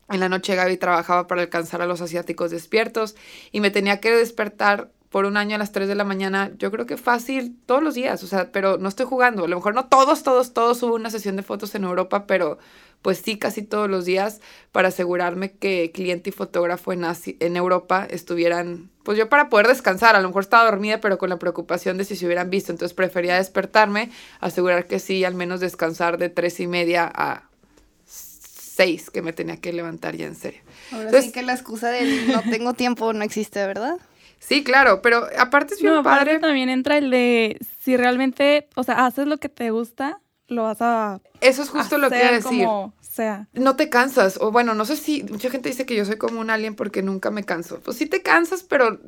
En 0.10 0.20
la 0.20 0.30
noche 0.30 0.56
Gaby 0.56 0.78
trabajaba 0.78 1.28
para 1.28 1.42
alcanzar 1.42 1.82
a 1.82 1.86
los 1.88 2.02
asiáticos 2.02 2.52
despiertos 2.52 3.16
y 3.52 3.62
me 3.62 3.72
tenía 3.72 4.00
que 4.02 4.12
despertar 4.12 4.92
por 5.12 5.26
un 5.26 5.36
año 5.36 5.56
a 5.56 5.60
las 5.60 5.74
3 5.74 5.90
de 5.90 5.96
la 5.96 6.06
mañana, 6.06 6.52
yo 6.58 6.72
creo 6.72 6.86
que 6.86 6.96
fácil 6.96 7.58
todos 7.66 7.84
los 7.84 7.94
días, 7.96 8.24
o 8.24 8.28
sea, 8.28 8.52
pero 8.52 8.78
no 8.78 8.88
estoy 8.88 9.06
jugando, 9.06 9.44
a 9.44 9.48
lo 9.50 9.58
mejor 9.58 9.76
no 9.76 9.86
todos, 9.86 10.24
todos, 10.24 10.54
todos 10.54 10.82
hubo 10.84 10.96
una 10.96 11.10
sesión 11.10 11.36
de 11.36 11.44
fotos 11.44 11.76
en 11.76 11.84
Europa, 11.84 12.26
pero 12.26 12.58
pues 13.02 13.18
sí, 13.18 13.38
casi 13.38 13.62
todos 13.62 13.90
los 13.90 14.06
días 14.06 14.40
para 14.72 14.88
asegurarme 14.88 15.52
que 15.52 15.92
cliente 15.94 16.30
y 16.30 16.34
fotógrafo 16.34 16.94
en, 16.94 17.04
en 17.04 17.58
Europa 17.58 18.08
estuvieran, 18.10 18.90
pues 19.04 19.18
yo 19.18 19.28
para 19.28 19.50
poder 19.50 19.68
descansar, 19.68 20.16
a 20.16 20.22
lo 20.22 20.30
mejor 20.30 20.44
estaba 20.44 20.64
dormida, 20.64 21.02
pero 21.02 21.18
con 21.18 21.30
la 21.30 21.40
preocupación 21.40 21.98
de 21.98 22.06
si 22.06 22.16
se 22.16 22.26
hubieran 22.26 22.50
visto, 22.50 22.72
entonces 22.72 22.96
prefería 22.96 23.36
despertarme, 23.36 24.12
asegurar 24.40 24.88
que 24.88 25.00
sí, 25.00 25.26
al 25.26 25.36
menos 25.36 25.60
descansar 25.60 26.20
de 26.20 26.30
tres 26.30 26.62
y 26.62 26.68
media 26.68 27.12
a 27.14 27.50
seis, 28.06 29.10
que 29.10 29.22
me 29.22 29.34
tenía 29.34 29.58
que 29.58 29.74
levantar 29.74 30.16
ya 30.16 30.28
en 30.28 30.36
serio. 30.36 30.62
Ahora 30.94 31.22
sí 31.22 31.34
que 31.34 31.42
la 31.42 31.54
excusa 31.54 31.90
de 31.90 32.28
no 32.28 32.44
tengo 32.50 32.74
tiempo 32.74 33.12
no 33.12 33.26
existe, 33.26 33.66
¿verdad? 33.68 33.98
Sí, 34.42 34.64
claro, 34.64 35.04
pero 35.04 35.28
aparte 35.38 35.76
es 35.76 35.82
bien 35.82 35.94
no, 35.94 36.04
padre. 36.04 36.40
también 36.40 36.68
entra 36.68 36.98
el 36.98 37.12
de 37.12 37.60
si 37.80 37.96
realmente, 37.96 38.68
o 38.76 38.84
sea, 38.84 39.06
haces 39.06 39.28
lo 39.28 39.38
que 39.38 39.50
te 39.50 39.70
gusta, 39.70 40.20
lo 40.48 40.64
vas 40.64 40.82
a. 40.82 41.22
Eso 41.42 41.62
es 41.62 41.70
justo 41.70 42.00
lo 42.00 42.10
que 42.10 42.18
iba 42.18 42.30
a 42.30 42.32
decir. 42.32 42.66
Como 42.66 42.94
sea. 43.02 43.48
No 43.54 43.76
te 43.76 43.90
cansas, 43.90 44.40
o 44.42 44.52
bueno, 44.52 44.74
no 44.74 44.84
sé 44.86 44.98
si 44.98 45.24
mucha 45.24 45.52
gente 45.52 45.70
dice 45.70 45.86
que 45.86 45.96
yo 45.96 46.06
soy 46.06 46.18
como 46.18 46.40
un 46.40 46.50
alien 46.50 46.76
porque 46.76 47.04
nunca 47.04 47.30
me 47.30 47.44
canso. 47.44 47.80
Pues 47.82 47.98
sí 47.98 48.08
te 48.08 48.24
cansas, 48.24 48.64
pero 48.64 49.00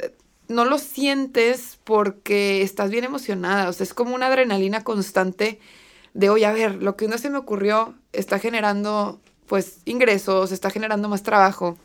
eh, 0.00 0.14
no 0.46 0.64
lo 0.64 0.78
sientes 0.78 1.80
porque 1.82 2.62
estás 2.62 2.90
bien 2.90 3.04
emocionada. 3.04 3.68
O 3.68 3.72
sea, 3.72 3.82
es 3.82 3.94
como 3.94 4.14
una 4.14 4.28
adrenalina 4.28 4.84
constante 4.84 5.58
de, 6.14 6.30
oye, 6.30 6.46
a 6.46 6.52
ver, 6.52 6.80
lo 6.80 6.96
que 6.96 7.08
no 7.08 7.18
se 7.18 7.30
me 7.30 7.38
ocurrió 7.38 7.94
está 8.12 8.38
generando, 8.38 9.20
pues, 9.46 9.80
ingresos, 9.86 10.52
está 10.52 10.70
generando 10.70 11.08
más 11.08 11.24
trabajo 11.24 11.76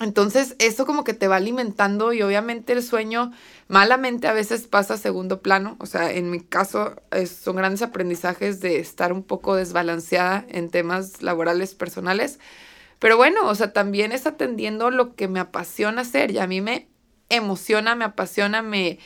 Entonces, 0.00 0.56
eso 0.58 0.86
como 0.86 1.04
que 1.04 1.12
te 1.12 1.28
va 1.28 1.36
alimentando 1.36 2.14
y 2.14 2.22
obviamente 2.22 2.72
el 2.72 2.82
sueño 2.82 3.32
malamente 3.68 4.28
a 4.28 4.32
veces 4.32 4.66
pasa 4.66 4.94
a 4.94 4.96
segundo 4.96 5.42
plano. 5.42 5.76
O 5.78 5.84
sea, 5.84 6.10
en 6.10 6.30
mi 6.30 6.40
caso 6.40 6.96
son 7.26 7.56
grandes 7.56 7.82
aprendizajes 7.82 8.60
de 8.60 8.78
estar 8.78 9.12
un 9.12 9.22
poco 9.22 9.56
desbalanceada 9.56 10.46
en 10.48 10.70
temas 10.70 11.20
laborales 11.22 11.74
personales. 11.74 12.38
Pero 12.98 13.16
bueno, 13.18 13.46
o 13.48 13.54
sea, 13.54 13.72
también 13.74 14.12
es 14.12 14.26
atendiendo 14.26 14.90
lo 14.90 15.14
que 15.16 15.28
me 15.28 15.40
apasiona 15.40 16.02
hacer 16.02 16.30
y 16.30 16.38
a 16.38 16.46
mí 16.46 16.62
me 16.62 16.88
emociona, 17.28 17.94
me 17.94 18.04
apasiona, 18.06 18.62
me, 18.62 18.98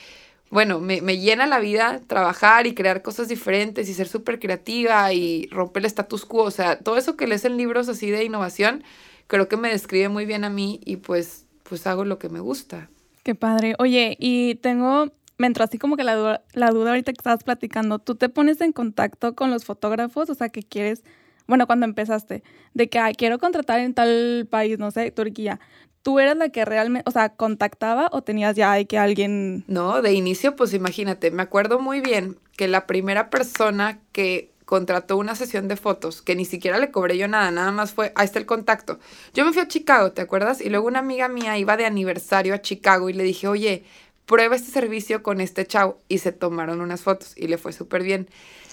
bueno, 0.51 0.81
me, 0.81 1.01
me 1.03 1.19
llena 1.19 1.47
la 1.47 1.59
vida 1.61 2.01
trabajar 2.07 2.67
y 2.69 2.75
crear 2.75 3.03
cosas 3.03 3.29
diferentes 3.29 3.89
y 3.89 3.95
ser 3.95 4.09
súper 4.09 4.39
creativa 4.41 5.13
y 5.13 5.49
romper 5.51 5.83
el 5.83 5.87
status 5.87 6.25
quo. 6.25 6.45
O 6.45 6.51
sea, 6.53 6.79
todo 6.79 6.97
eso 6.99 7.17
que 7.17 7.27
lees 7.27 7.45
en 7.45 7.57
libros 7.57 7.89
así 7.89 8.11
de 8.11 8.25
innovación 8.25 8.85
creo 9.27 9.49
que 9.49 9.57
me 9.57 9.71
describe 9.71 10.09
muy 10.09 10.27
bien 10.27 10.45
a 10.45 10.51
mí 10.51 10.81
y 10.85 10.97
pues, 10.97 11.47
pues 11.63 11.87
hago 11.87 12.05
lo 12.05 12.19
que 12.19 12.29
me 12.29 12.41
gusta. 12.41 12.89
Qué 13.23 13.35
padre. 13.35 13.75
Oye, 13.79 14.17
y 14.21 14.57
tengo, 14.57 15.11
me 15.39 15.47
entró 15.47 15.65
así 15.65 15.79
como 15.79 15.97
que 15.97 16.05
la 16.05 16.15
duda, 16.15 16.45
la 16.53 16.71
duda 16.71 16.91
ahorita 16.91 17.13
que 17.13 17.21
estabas 17.21 17.43
platicando, 17.43 17.99
¿tú 17.99 18.15
te 18.15 18.29
pones 18.29 18.61
en 18.61 18.73
contacto 18.73 19.35
con 19.35 19.51
los 19.51 19.65
fotógrafos? 19.65 20.29
O 20.31 20.35
sea, 20.35 20.51
que 20.51 20.63
quieres, 20.63 21.05
bueno, 21.47 21.67
cuando 21.67 21.87
empezaste, 21.87 22.43
de 22.75 22.89
que 22.89 23.01
quiero 23.17 23.39
contratar 23.39 23.81
en 23.81 23.95
tal 23.95 24.47
país, 24.51 24.79
no 24.79 24.91
sé, 24.91 25.11
Turquía. 25.11 25.59
¿Tú 26.03 26.21
eras 26.21 26.37
la 26.37 26.51
que 26.51 26.67
realmente, 26.67 27.09
o 27.09 27.13
sea, 27.13 27.31
contactaba 27.31 28.11
o 28.13 28.23
tenías 28.23 28.57
ya 28.57 28.75
de 28.75 28.85
que 28.85 28.99
alguien... 28.99 29.65
No, 29.69 30.03
de 30.03 30.13
inicio, 30.13 30.55
pues 30.55 30.75
imagínate, 30.75 31.31
me 31.31 31.43
acuerdo 31.43 31.79
muy 31.79 32.03
bien 32.03 32.37
que 32.59 32.69
la 32.69 32.87
primera 32.87 33.31
persona 33.31 34.01
que 34.13 34.54
contrató 34.65 35.17
una 35.17 35.35
sesión 35.35 35.69
de 35.69 35.77
fotos 35.77 36.23
que 36.23 36.37
ni 36.37 36.45
siquiera 36.45 36.79
le 36.79 36.91
cobré 36.91 37.19
yo 37.19 37.29
nada, 37.29 37.51
nada 37.51 37.71
más 37.71 37.93
fue, 37.93 38.13
ahí 38.15 38.25
está 38.25 38.39
el 38.39 38.47
contacto. 38.47 38.99
Yo 39.35 39.45
me 39.45 39.53
fui 39.53 39.63
a 39.63 39.69
Chicago, 39.69 40.13
¿te 40.13 40.23
acuerdas? 40.23 40.61
Y 40.61 40.71
luego 40.71 40.87
una 40.87 41.01
amiga 41.01 41.29
mía 41.29 41.59
iba 41.59 41.77
de 41.77 41.87
aniversario 41.87 42.55
a 42.55 42.63
Chicago 42.63 43.11
y 43.11 43.13
le 43.13 43.25
dije, 43.25 43.49
oye, 43.49 43.85
prueba 44.27 44.57
este 44.57 44.71
servicio 44.71 45.23
con 45.23 45.41
este 45.41 45.67
chavo. 45.67 45.99
Y 46.09 46.19
se 46.19 46.33
tomaron 46.33 46.81
unas 46.81 47.03
fotos 47.03 47.35
y 47.37 47.49
le 47.49 47.59
fue 47.59 47.73
súper 47.73 48.03
bien. 48.03 48.29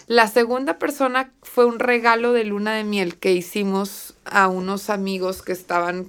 La 0.07 0.27
segunda 0.27 0.79
persona 0.79 1.31
fue 1.41 1.65
un 1.65 1.79
regalo 1.79 2.33
de 2.33 2.43
luna 2.43 2.73
de 2.73 2.83
miel 2.83 3.17
que 3.17 3.31
hicimos 3.31 4.15
a 4.25 4.47
unos 4.47 4.89
amigos 4.89 5.41
que 5.41 5.51
estaban, 5.51 6.07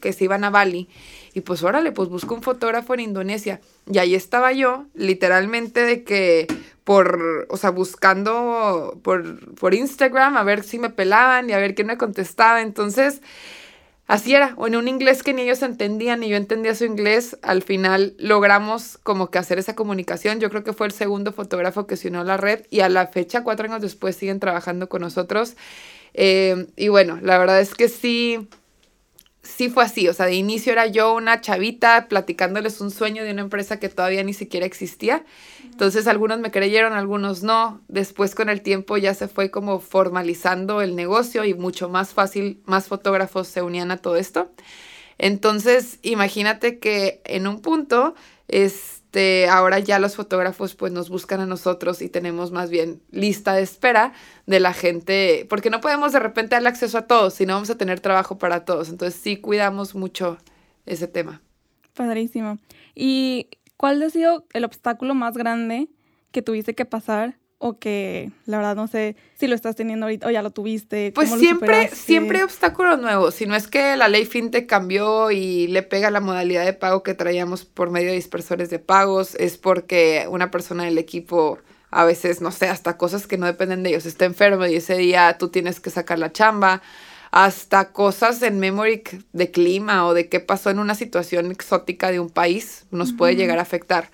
que 0.00 0.12
se 0.12 0.24
iban 0.24 0.44
a 0.44 0.50
Bali. 0.50 0.88
Y 1.34 1.42
pues 1.42 1.62
órale, 1.62 1.92
pues 1.92 2.08
busco 2.08 2.34
un 2.34 2.42
fotógrafo 2.42 2.94
en 2.94 3.00
Indonesia. 3.00 3.60
Y 3.90 3.98
ahí 3.98 4.14
estaba 4.14 4.52
yo, 4.52 4.86
literalmente 4.94 5.82
de 5.82 6.02
que 6.02 6.46
por, 6.86 7.46
o 7.50 7.56
sea, 7.56 7.70
buscando 7.70 8.98
por, 9.02 9.54
por 9.56 9.74
Instagram 9.74 10.36
a 10.36 10.44
ver 10.44 10.62
si 10.62 10.78
me 10.78 10.88
pelaban 10.88 11.50
y 11.50 11.52
a 11.52 11.58
ver 11.58 11.74
quién 11.74 11.88
me 11.88 11.98
contestaba. 11.98 12.62
Entonces, 12.62 13.22
así 14.06 14.34
era, 14.34 14.54
o 14.56 14.68
en 14.68 14.76
un 14.76 14.86
inglés 14.86 15.24
que 15.24 15.34
ni 15.34 15.42
ellos 15.42 15.62
entendían 15.62 16.20
ni 16.20 16.28
yo 16.28 16.36
entendía 16.36 16.76
su 16.76 16.84
inglés, 16.84 17.38
al 17.42 17.62
final 17.62 18.14
logramos 18.18 18.98
como 19.02 19.30
que 19.32 19.38
hacer 19.38 19.58
esa 19.58 19.74
comunicación. 19.74 20.38
Yo 20.38 20.48
creo 20.48 20.62
que 20.62 20.72
fue 20.72 20.86
el 20.86 20.92
segundo 20.92 21.32
fotógrafo 21.32 21.88
que 21.88 21.96
se 21.96 22.06
unió 22.06 22.20
a 22.20 22.24
la 22.24 22.36
red 22.36 22.64
y 22.70 22.80
a 22.80 22.88
la 22.88 23.08
fecha, 23.08 23.42
cuatro 23.42 23.66
años 23.66 23.82
después, 23.82 24.14
siguen 24.14 24.38
trabajando 24.38 24.88
con 24.88 25.02
nosotros. 25.02 25.56
Eh, 26.14 26.68
y 26.76 26.86
bueno, 26.86 27.18
la 27.20 27.36
verdad 27.36 27.60
es 27.60 27.74
que 27.74 27.88
sí 27.88 28.48
sí 29.46 29.68
fue 29.68 29.84
así, 29.84 30.08
o 30.08 30.14
sea, 30.14 30.26
de 30.26 30.34
inicio 30.34 30.72
era 30.72 30.86
yo 30.86 31.14
una 31.14 31.40
chavita 31.40 32.08
platicándoles 32.08 32.80
un 32.80 32.90
sueño 32.90 33.24
de 33.24 33.32
una 33.32 33.42
empresa 33.42 33.78
que 33.78 33.88
todavía 33.88 34.22
ni 34.22 34.34
siquiera 34.34 34.66
existía. 34.66 35.24
Entonces 35.64 36.06
algunos 36.06 36.38
me 36.40 36.50
creyeron, 36.50 36.92
algunos 36.92 37.42
no. 37.42 37.80
Después 37.88 38.34
con 38.34 38.48
el 38.48 38.62
tiempo 38.62 38.96
ya 38.96 39.14
se 39.14 39.28
fue 39.28 39.50
como 39.50 39.80
formalizando 39.80 40.82
el 40.82 40.96
negocio 40.96 41.44
y 41.44 41.54
mucho 41.54 41.88
más 41.88 42.12
fácil, 42.12 42.60
más 42.64 42.86
fotógrafos 42.88 43.48
se 43.48 43.62
unían 43.62 43.90
a 43.90 43.98
todo 43.98 44.16
esto. 44.16 44.50
Entonces, 45.18 45.98
imagínate 46.02 46.78
que 46.78 47.20
en 47.24 47.46
un 47.46 47.60
punto, 47.60 48.14
es 48.48 48.95
este, 49.16 49.48
ahora 49.48 49.78
ya 49.78 49.98
los 49.98 50.14
fotógrafos 50.14 50.74
pues 50.74 50.92
nos 50.92 51.08
buscan 51.08 51.40
a 51.40 51.46
nosotros 51.46 52.02
y 52.02 52.10
tenemos 52.10 52.50
más 52.50 52.68
bien 52.68 53.00
lista 53.10 53.54
de 53.54 53.62
espera 53.62 54.12
de 54.44 54.60
la 54.60 54.74
gente, 54.74 55.46
porque 55.48 55.70
no 55.70 55.80
podemos 55.80 56.12
de 56.12 56.18
repente 56.18 56.54
darle 56.54 56.68
acceso 56.68 56.98
a 56.98 57.06
todos, 57.06 57.32
sino 57.32 57.54
vamos 57.54 57.70
a 57.70 57.78
tener 57.78 58.00
trabajo 58.00 58.36
para 58.36 58.66
todos. 58.66 58.90
Entonces 58.90 59.18
sí 59.18 59.38
cuidamos 59.38 59.94
mucho 59.94 60.36
ese 60.84 61.08
tema. 61.08 61.40
Padrísimo. 61.94 62.58
¿Y 62.94 63.48
cuál 63.78 64.02
ha 64.02 64.10
sido 64.10 64.44
el 64.52 64.66
obstáculo 64.66 65.14
más 65.14 65.34
grande 65.34 65.88
que 66.30 66.42
tuviste 66.42 66.74
que 66.74 66.84
pasar 66.84 67.38
o 67.58 67.78
que 67.78 68.30
la 68.44 68.58
verdad 68.58 68.76
no 68.76 68.86
sé 68.86 69.16
si 69.34 69.46
lo 69.46 69.54
estás 69.54 69.76
teniendo 69.76 70.06
ahorita 70.06 70.26
o 70.26 70.30
ya 70.30 70.42
lo 70.42 70.50
tuviste. 70.50 71.12
Pues 71.14 71.30
siempre, 71.30 71.88
siempre 71.88 72.38
hay 72.38 72.44
obstáculos 72.44 73.00
nuevos. 73.00 73.34
Si 73.34 73.46
no 73.46 73.54
es 73.54 73.66
que 73.66 73.96
la 73.96 74.08
ley 74.08 74.26
fintech 74.26 74.66
cambió 74.66 75.30
y 75.30 75.66
le 75.68 75.82
pega 75.82 76.10
la 76.10 76.20
modalidad 76.20 76.64
de 76.64 76.74
pago 76.74 77.02
que 77.02 77.14
traíamos 77.14 77.64
por 77.64 77.90
medio 77.90 78.08
de 78.08 78.16
dispersores 78.16 78.68
de 78.68 78.78
pagos, 78.78 79.34
es 79.36 79.56
porque 79.56 80.26
una 80.28 80.50
persona 80.50 80.84
del 80.84 80.98
equipo 80.98 81.58
a 81.90 82.04
veces, 82.04 82.42
no 82.42 82.50
sé, 82.50 82.68
hasta 82.68 82.98
cosas 82.98 83.26
que 83.26 83.38
no 83.38 83.46
dependen 83.46 83.82
de 83.82 83.90
ellos, 83.90 84.06
está 84.06 84.26
enfermo 84.26 84.66
y 84.66 84.76
ese 84.76 84.96
día 84.96 85.36
tú 85.38 85.48
tienes 85.48 85.80
que 85.80 85.88
sacar 85.88 86.18
la 86.18 86.32
chamba, 86.32 86.82
hasta 87.30 87.92
cosas 87.92 88.42
en 88.42 88.58
memory 88.58 89.02
de 89.32 89.50
clima 89.50 90.06
o 90.06 90.12
de 90.12 90.28
qué 90.28 90.40
pasó 90.40 90.70
en 90.70 90.78
una 90.78 90.94
situación 90.94 91.50
exótica 91.50 92.10
de 92.10 92.20
un 92.20 92.28
país 92.28 92.86
nos 92.90 93.12
puede 93.12 93.36
llegar 93.36 93.58
a 93.58 93.62
afectar. 93.62 94.10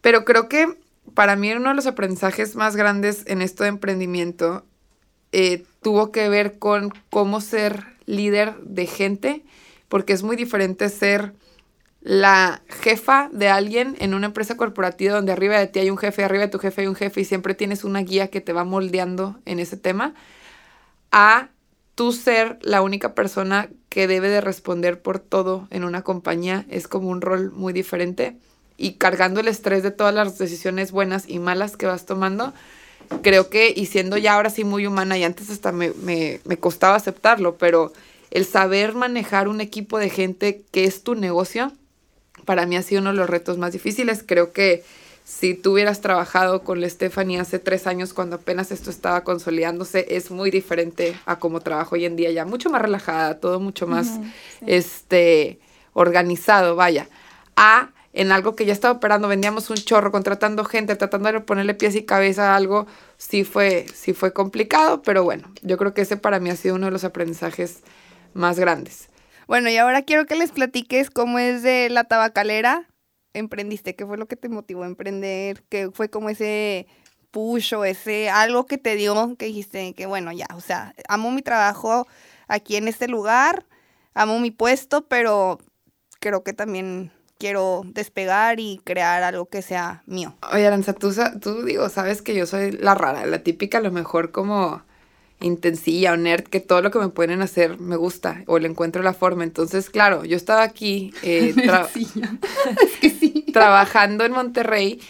Pero 0.00 0.24
creo 0.24 0.48
que 0.48 0.76
para 1.14 1.36
mí 1.36 1.52
uno 1.52 1.70
de 1.70 1.74
los 1.74 1.86
aprendizajes 1.86 2.56
más 2.56 2.76
grandes 2.76 3.24
en 3.26 3.42
esto 3.42 3.64
de 3.64 3.70
emprendimiento 3.70 4.64
eh, 5.32 5.64
tuvo 5.82 6.12
que 6.12 6.28
ver 6.28 6.58
con 6.58 6.92
cómo 7.10 7.40
ser 7.40 7.84
líder 8.06 8.56
de 8.62 8.86
gente, 8.86 9.44
porque 9.88 10.12
es 10.12 10.22
muy 10.22 10.36
diferente 10.36 10.88
ser 10.88 11.32
la 12.00 12.62
jefa 12.68 13.28
de 13.32 13.48
alguien 13.48 13.96
en 14.00 14.14
una 14.14 14.26
empresa 14.26 14.56
corporativa 14.56 15.14
donde 15.14 15.32
arriba 15.32 15.58
de 15.58 15.66
ti 15.66 15.80
hay 15.80 15.90
un 15.90 15.98
jefe, 15.98 16.24
arriba 16.24 16.44
de 16.44 16.50
tu 16.50 16.58
jefe 16.58 16.82
hay 16.82 16.86
un 16.86 16.94
jefe 16.94 17.20
y 17.20 17.24
siempre 17.24 17.54
tienes 17.54 17.84
una 17.84 18.00
guía 18.00 18.28
que 18.28 18.40
te 18.40 18.52
va 18.52 18.64
moldeando 18.64 19.38
en 19.44 19.58
ese 19.60 19.76
tema, 19.76 20.14
a 21.12 21.50
tú 21.94 22.12
ser 22.12 22.58
la 22.62 22.80
única 22.82 23.14
persona 23.14 23.68
que 23.90 24.06
debe 24.06 24.28
de 24.28 24.40
responder 24.40 25.02
por 25.02 25.18
todo 25.18 25.68
en 25.70 25.84
una 25.84 26.02
compañía. 26.02 26.64
Es 26.70 26.88
como 26.88 27.08
un 27.08 27.20
rol 27.20 27.50
muy 27.52 27.72
diferente 27.72 28.38
y 28.80 28.94
cargando 28.94 29.40
el 29.40 29.48
estrés 29.48 29.82
de 29.82 29.90
todas 29.90 30.14
las 30.14 30.38
decisiones 30.38 30.90
buenas 30.90 31.24
y 31.28 31.38
malas 31.38 31.76
que 31.76 31.84
vas 31.84 32.06
tomando, 32.06 32.54
creo 33.22 33.50
que, 33.50 33.72
y 33.76 33.86
siendo 33.86 34.16
ya 34.16 34.34
ahora 34.34 34.48
sí 34.48 34.64
muy 34.64 34.86
humana, 34.86 35.18
y 35.18 35.24
antes 35.24 35.50
hasta 35.50 35.70
me, 35.70 35.92
me, 36.02 36.40
me 36.44 36.56
costaba 36.56 36.96
aceptarlo, 36.96 37.56
pero 37.56 37.92
el 38.30 38.46
saber 38.46 38.94
manejar 38.94 39.48
un 39.48 39.60
equipo 39.60 39.98
de 39.98 40.08
gente 40.08 40.62
que 40.70 40.84
es 40.84 41.02
tu 41.02 41.14
negocio, 41.14 41.72
para 42.46 42.64
mí 42.64 42.76
ha 42.76 42.82
sido 42.82 43.02
uno 43.02 43.10
de 43.10 43.16
los 43.16 43.28
retos 43.28 43.58
más 43.58 43.72
difíciles. 43.72 44.24
Creo 44.26 44.52
que 44.52 44.82
si 45.24 45.54
tú 45.54 45.74
hubieras 45.74 46.00
trabajado 46.00 46.62
con 46.62 46.80
la 46.80 46.88
Stephanie 46.88 47.38
hace 47.38 47.58
tres 47.58 47.86
años 47.86 48.14
cuando 48.14 48.36
apenas 48.36 48.72
esto 48.72 48.88
estaba 48.88 49.24
consolidándose, 49.24 50.06
es 50.08 50.30
muy 50.30 50.50
diferente 50.50 51.14
a 51.26 51.38
como 51.38 51.60
trabajo 51.60 51.96
hoy 51.96 52.06
en 52.06 52.16
día, 52.16 52.30
ya 52.30 52.46
mucho 52.46 52.70
más 52.70 52.80
relajada, 52.80 53.38
todo 53.40 53.60
mucho 53.60 53.86
más 53.86 54.20
este, 54.66 55.58
organizado, 55.92 56.76
vaya. 56.76 57.08
A 57.56 57.90
en 58.12 58.32
algo 58.32 58.56
que 58.56 58.66
ya 58.66 58.72
estaba 58.72 58.94
operando, 58.94 59.28
vendíamos 59.28 59.70
un 59.70 59.76
chorro, 59.76 60.10
contratando 60.10 60.64
gente, 60.64 60.96
tratando 60.96 61.30
de 61.32 61.40
ponerle 61.40 61.74
pies 61.74 61.94
y 61.94 62.04
cabeza 62.04 62.52
a 62.52 62.56
algo, 62.56 62.86
sí 63.16 63.44
fue, 63.44 63.86
sí 63.94 64.12
fue 64.12 64.32
complicado, 64.32 65.02
pero 65.02 65.22
bueno, 65.22 65.52
yo 65.62 65.76
creo 65.76 65.94
que 65.94 66.02
ese 66.02 66.16
para 66.16 66.40
mí 66.40 66.50
ha 66.50 66.56
sido 66.56 66.74
uno 66.74 66.86
de 66.86 66.92
los 66.92 67.04
aprendizajes 67.04 67.82
más 68.34 68.58
grandes. 68.58 69.08
Bueno, 69.46 69.68
y 69.68 69.76
ahora 69.76 70.02
quiero 70.02 70.26
que 70.26 70.36
les 70.36 70.52
platiques 70.52 71.10
cómo 71.10 71.38
es 71.38 71.62
de 71.62 71.88
la 71.90 72.04
tabacalera. 72.04 72.88
Emprendiste, 73.32 73.94
¿qué 73.94 74.06
fue 74.06 74.16
lo 74.16 74.26
que 74.26 74.36
te 74.36 74.48
motivó 74.48 74.82
a 74.82 74.86
emprender? 74.86 75.62
¿Qué 75.68 75.90
fue 75.92 76.08
como 76.08 76.30
ese 76.30 76.86
push 77.30 77.74
o 77.74 77.84
ese 77.84 78.28
algo 78.28 78.66
que 78.66 78.78
te 78.78 78.96
dio 78.96 79.36
que 79.36 79.46
dijiste 79.46 79.92
que 79.94 80.06
bueno, 80.06 80.32
ya, 80.32 80.46
o 80.54 80.60
sea, 80.60 80.94
amo 81.08 81.30
mi 81.30 81.42
trabajo 81.42 82.06
aquí 82.48 82.76
en 82.76 82.88
este 82.88 83.06
lugar, 83.08 83.66
amo 84.14 84.40
mi 84.40 84.50
puesto, 84.50 85.06
pero 85.06 85.58
creo 86.18 86.42
que 86.42 86.52
también 86.52 87.12
quiero 87.40 87.82
despegar 87.86 88.60
y 88.60 88.80
crear 88.84 89.22
algo 89.24 89.46
que 89.46 89.62
sea 89.62 90.02
mío. 90.06 90.34
Oye, 90.52 90.66
Aranza, 90.66 90.92
tú, 90.92 91.12
tú 91.40 91.64
digo, 91.64 91.88
sabes 91.88 92.20
que 92.22 92.34
yo 92.34 92.46
soy 92.46 92.70
la 92.72 92.94
rara, 92.94 93.26
la 93.26 93.38
típica, 93.42 93.78
a 93.78 93.80
lo 93.80 93.90
mejor 93.90 94.30
como 94.30 94.82
intensilla 95.40 96.12
o 96.12 96.16
nerd, 96.18 96.44
que 96.44 96.60
todo 96.60 96.82
lo 96.82 96.90
que 96.90 96.98
me 96.98 97.08
pueden 97.08 97.40
hacer 97.40 97.80
me 97.80 97.96
gusta 97.96 98.42
o 98.46 98.58
le 98.58 98.68
encuentro 98.68 99.02
la 99.02 99.14
forma. 99.14 99.42
Entonces, 99.42 99.88
claro, 99.88 100.24
yo 100.24 100.36
estaba 100.36 100.62
aquí 100.62 101.12
eh, 101.22 101.54
es 102.82 102.96
que 103.00 103.10
sí. 103.10 103.46
trabajando 103.52 104.24
en 104.24 104.32
Monterrey 104.32 105.00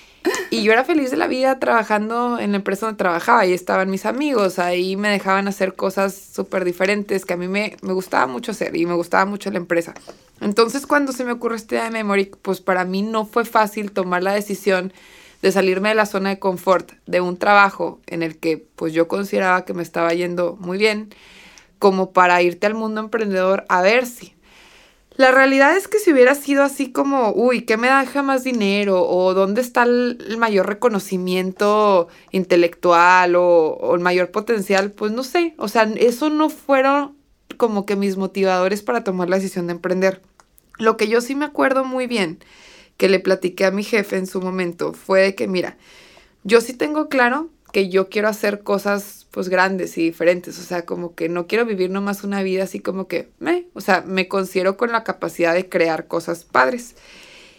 y 0.51 0.63
yo 0.63 0.73
era 0.73 0.85
feliz 0.85 1.11
de 1.11 1.17
la 1.17 1.27
vida 1.27 1.59
trabajando 1.59 2.39
en 2.39 2.53
la 2.53 2.57
empresa 2.57 2.87
donde 2.87 2.99
trabajaba. 2.99 3.41
Ahí 3.41 3.53
estaban 3.53 3.91
mis 3.91 4.07
amigos, 4.07 4.59
ahí 4.59 4.97
me 4.97 5.09
dejaban 5.09 5.49
hacer 5.49 5.75
cosas 5.75 6.15
súper 6.15 6.65
diferentes 6.65 7.25
que 7.25 7.35
a 7.35 7.37
mí 7.37 7.49
me, 7.49 7.77
me 7.83 7.93
gustaba 7.93 8.27
mucho 8.27 8.53
hacer 8.53 8.77
y 8.77 8.87
me 8.87 8.95
gustaba 8.95 9.25
mucho 9.25 9.51
la 9.51 9.59
empresa. 9.59 9.95
Entonces 10.41 10.87
cuando 10.87 11.13
se 11.13 11.25
me 11.25 11.33
ocurrió 11.33 11.57
este 11.57 11.77
idea 11.77 11.85
de 11.85 11.91
Memory, 11.91 12.33
pues 12.43 12.61
para 12.61 12.85
mí 12.85 13.03
no 13.03 13.27
fue 13.27 13.45
fácil 13.45 13.93
tomar 13.93 14.23
la 14.23 14.33
decisión 14.33 14.93
de 15.43 15.53
salirme 15.53 15.91
de 15.91 15.95
la 15.95 16.07
zona 16.07 16.31
de 16.31 16.39
confort 16.39 16.93
de 17.07 17.21
un 17.21 17.37
trabajo 17.37 18.01
en 18.07 18.23
el 18.23 18.39
que 18.39 18.67
pues 18.77 18.93
yo 18.93 19.09
consideraba 19.09 19.65
que 19.65 19.75
me 19.75 19.83
estaba 19.83 20.13
yendo 20.13 20.57
muy 20.61 20.79
bien, 20.79 21.15
como 21.79 22.13
para 22.13 22.43
irte 22.43 22.67
al 22.67 22.75
mundo 22.75 23.01
emprendedor 23.01 23.65
a 23.69 23.81
ver 23.83 24.07
si. 24.07 24.35
La 25.21 25.33
realidad 25.33 25.77
es 25.77 25.87
que 25.87 25.99
si 25.99 26.15
hubiera 26.15 26.35
sido 26.35 26.63
así 26.63 26.93
como, 26.93 27.33
uy, 27.35 27.67
¿qué 27.67 27.77
me 27.77 27.91
deja 27.91 28.23
más 28.23 28.43
dinero? 28.43 29.07
¿O 29.07 29.35
dónde 29.35 29.61
está 29.61 29.83
el, 29.83 30.17
mayor 30.39 30.67
reconocimiento 30.67 32.09
intelectual 32.31 33.37
o, 33.37 33.75
o, 33.75 33.95
el 33.95 34.01
mayor 34.01 34.31
potencial? 34.31 34.93
Pues 34.93 35.13
no 35.13 35.23
sé, 35.23 35.53
o 35.59 35.69
sea, 35.69 35.83
eso 35.97 36.31
no 36.31 36.49
fueron 36.49 37.19
como 37.59 37.85
que 37.85 37.97
mis 37.97 38.17
motivadores 38.17 38.81
para 38.81 39.05
tomar 39.05 39.29
la 39.29 39.37
decisión 39.37 39.67
de 39.67 39.75
emprender. 39.75 40.23
Lo 40.79 40.97
que 40.97 41.07
yo 41.07 41.21
sí 41.21 41.35
me 41.35 41.45
acuerdo 41.45 41.85
muy 41.85 42.07
bien, 42.07 42.39
que 42.97 43.11
le 43.11 43.21
platiqué 43.21 43.67
a 43.67 43.71
mi 43.71 43.85
jefe 43.85 44.17
en 44.17 44.27
su 44.27 44.41
momento, 44.41 44.95
fue 44.95 45.21
de 45.21 45.35
que, 45.35 45.47
mira, 45.47 45.77
yo 46.45 46.63
sí 46.63 46.73
tengo 46.73 47.11
claro 47.11 47.51
que 47.75 47.91
yo 47.91 48.09
quiero 48.09 48.29
hacer 48.29 48.63
cosas 48.63 49.20
pues 49.31 49.49
grandes 49.49 49.97
y 49.97 50.03
diferentes, 50.03 50.59
o 50.59 50.63
sea, 50.63 50.85
como 50.85 51.15
que 51.15 51.29
no 51.29 51.47
quiero 51.47 51.65
vivir 51.65 51.91
nomás 51.91 52.25
una 52.25 52.43
vida 52.43 52.65
así 52.65 52.81
como 52.81 53.07
que, 53.07 53.31
me, 53.39 53.67
o 53.75 53.81
sea, 53.81 54.03
me 54.07 54.27
considero 54.29 54.77
con 54.77 54.91
la 54.91 55.05
capacidad 55.05 55.55
de 55.55 55.69
crear 55.69 56.09
cosas 56.09 56.45
padres. 56.45 56.97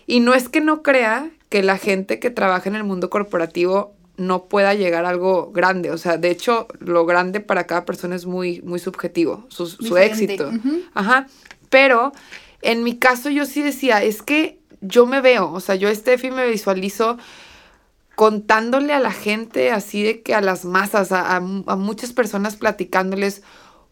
Y 0.05 0.19
no 0.19 0.33
es 0.33 0.49
que 0.49 0.59
no 0.59 0.83
crea 0.83 1.31
que 1.49 1.63
la 1.63 1.77
gente 1.77 2.19
que 2.19 2.29
trabaja 2.29 2.67
en 2.67 2.75
el 2.75 2.83
mundo 2.83 3.09
corporativo 3.09 3.93
no 4.17 4.45
pueda 4.45 4.73
llegar 4.73 5.05
a 5.05 5.09
algo 5.09 5.51
grande, 5.51 5.91
o 5.91 5.97
sea, 5.97 6.17
de 6.17 6.29
hecho, 6.29 6.67
lo 6.79 7.05
grande 7.05 7.39
para 7.39 7.65
cada 7.65 7.85
persona 7.85 8.15
es 8.15 8.25
muy, 8.25 8.61
muy 8.61 8.79
subjetivo, 8.79 9.45
su, 9.49 9.67
su 9.67 9.97
éxito. 9.97 10.51
Ajá, 10.93 11.27
pero 11.69 12.11
en 12.61 12.83
mi 12.83 12.97
caso 12.97 13.29
yo 13.29 13.45
sí 13.45 13.61
decía, 13.61 14.03
es 14.03 14.21
que 14.21 14.59
yo 14.81 15.05
me 15.05 15.21
veo, 15.21 15.51
o 15.51 15.59
sea, 15.59 15.75
yo, 15.75 15.93
Steffi, 15.93 16.31
me 16.31 16.47
visualizo 16.47 17.17
contándole 18.21 18.93
a 18.93 18.99
la 18.99 19.11
gente, 19.11 19.71
así 19.71 20.03
de 20.03 20.21
que 20.21 20.35
a 20.35 20.41
las 20.41 20.63
masas, 20.63 21.11
a, 21.11 21.39
muchas 21.39 22.13
personas 22.13 22.55
platicándoles 22.55 23.41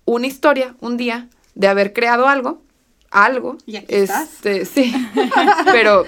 una 0.06 0.28
historia, 0.28 0.76
un 0.82 0.98
día, 0.98 1.30
de 1.56 1.68
haber 1.68 1.94
creado 1.94 2.28
algo, 2.28 2.62
algo. 3.10 3.58
Y 3.66 3.78
aquí 3.78 3.88
este, 3.90 4.66
sí. 4.66 4.94
pero, 5.72 6.06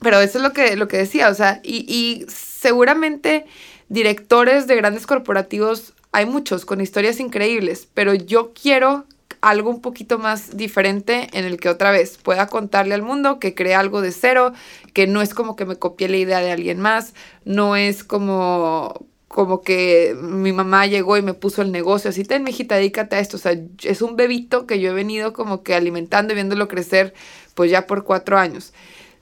pero 0.00 0.20
eso 0.20 0.38
es 0.38 0.44
lo 0.44 0.52
que, 0.52 0.76
lo 0.76 0.86
que 0.86 0.98
decía, 0.98 1.28
o 1.28 1.34
sea, 1.34 1.60
y, 1.64 1.78
y 1.92 2.24
seguramente 2.28 3.46
directores 3.88 4.68
de 4.68 4.76
grandes 4.76 5.04
corporativos 5.04 5.92
hay 6.12 6.24
muchos 6.24 6.66
con 6.66 6.80
historias 6.80 7.18
increíbles, 7.18 7.88
pero 7.94 8.14
yo 8.14 8.52
quiero 8.54 9.06
algo 9.40 9.70
un 9.70 9.80
poquito 9.80 10.18
más 10.18 10.56
diferente 10.56 11.28
en 11.32 11.44
el 11.44 11.58
que 11.58 11.68
otra 11.68 11.90
vez 11.90 12.18
pueda 12.18 12.46
contarle 12.46 12.94
al 12.94 13.02
mundo 13.02 13.38
que 13.38 13.54
cree 13.54 13.74
algo 13.74 14.00
de 14.00 14.12
cero, 14.12 14.52
que 14.92 15.06
no 15.06 15.22
es 15.22 15.34
como 15.34 15.56
que 15.56 15.66
me 15.66 15.76
copié 15.76 16.08
la 16.08 16.16
idea 16.16 16.40
de 16.40 16.52
alguien 16.52 16.80
más, 16.80 17.14
no 17.44 17.76
es 17.76 18.04
como 18.04 19.06
como 19.28 19.60
que 19.60 20.16
mi 20.18 20.52
mamá 20.52 20.86
llegó 20.86 21.16
y 21.18 21.22
me 21.22 21.34
puso 21.34 21.60
el 21.60 21.70
negocio, 21.70 22.08
así, 22.08 22.24
ten, 22.24 22.42
mijita, 22.42 22.76
dedícate 22.76 23.16
a 23.16 23.18
esto. 23.18 23.36
O 23.36 23.40
sea, 23.40 23.54
es 23.82 24.00
un 24.00 24.16
bebito 24.16 24.66
que 24.66 24.80
yo 24.80 24.90
he 24.90 24.94
venido 24.94 25.32
como 25.34 25.62
que 25.62 25.74
alimentando 25.74 26.32
y 26.32 26.36
viéndolo 26.36 26.68
crecer, 26.68 27.12
pues 27.54 27.70
ya 27.70 27.86
por 27.86 28.04
cuatro 28.04 28.38
años. 28.38 28.72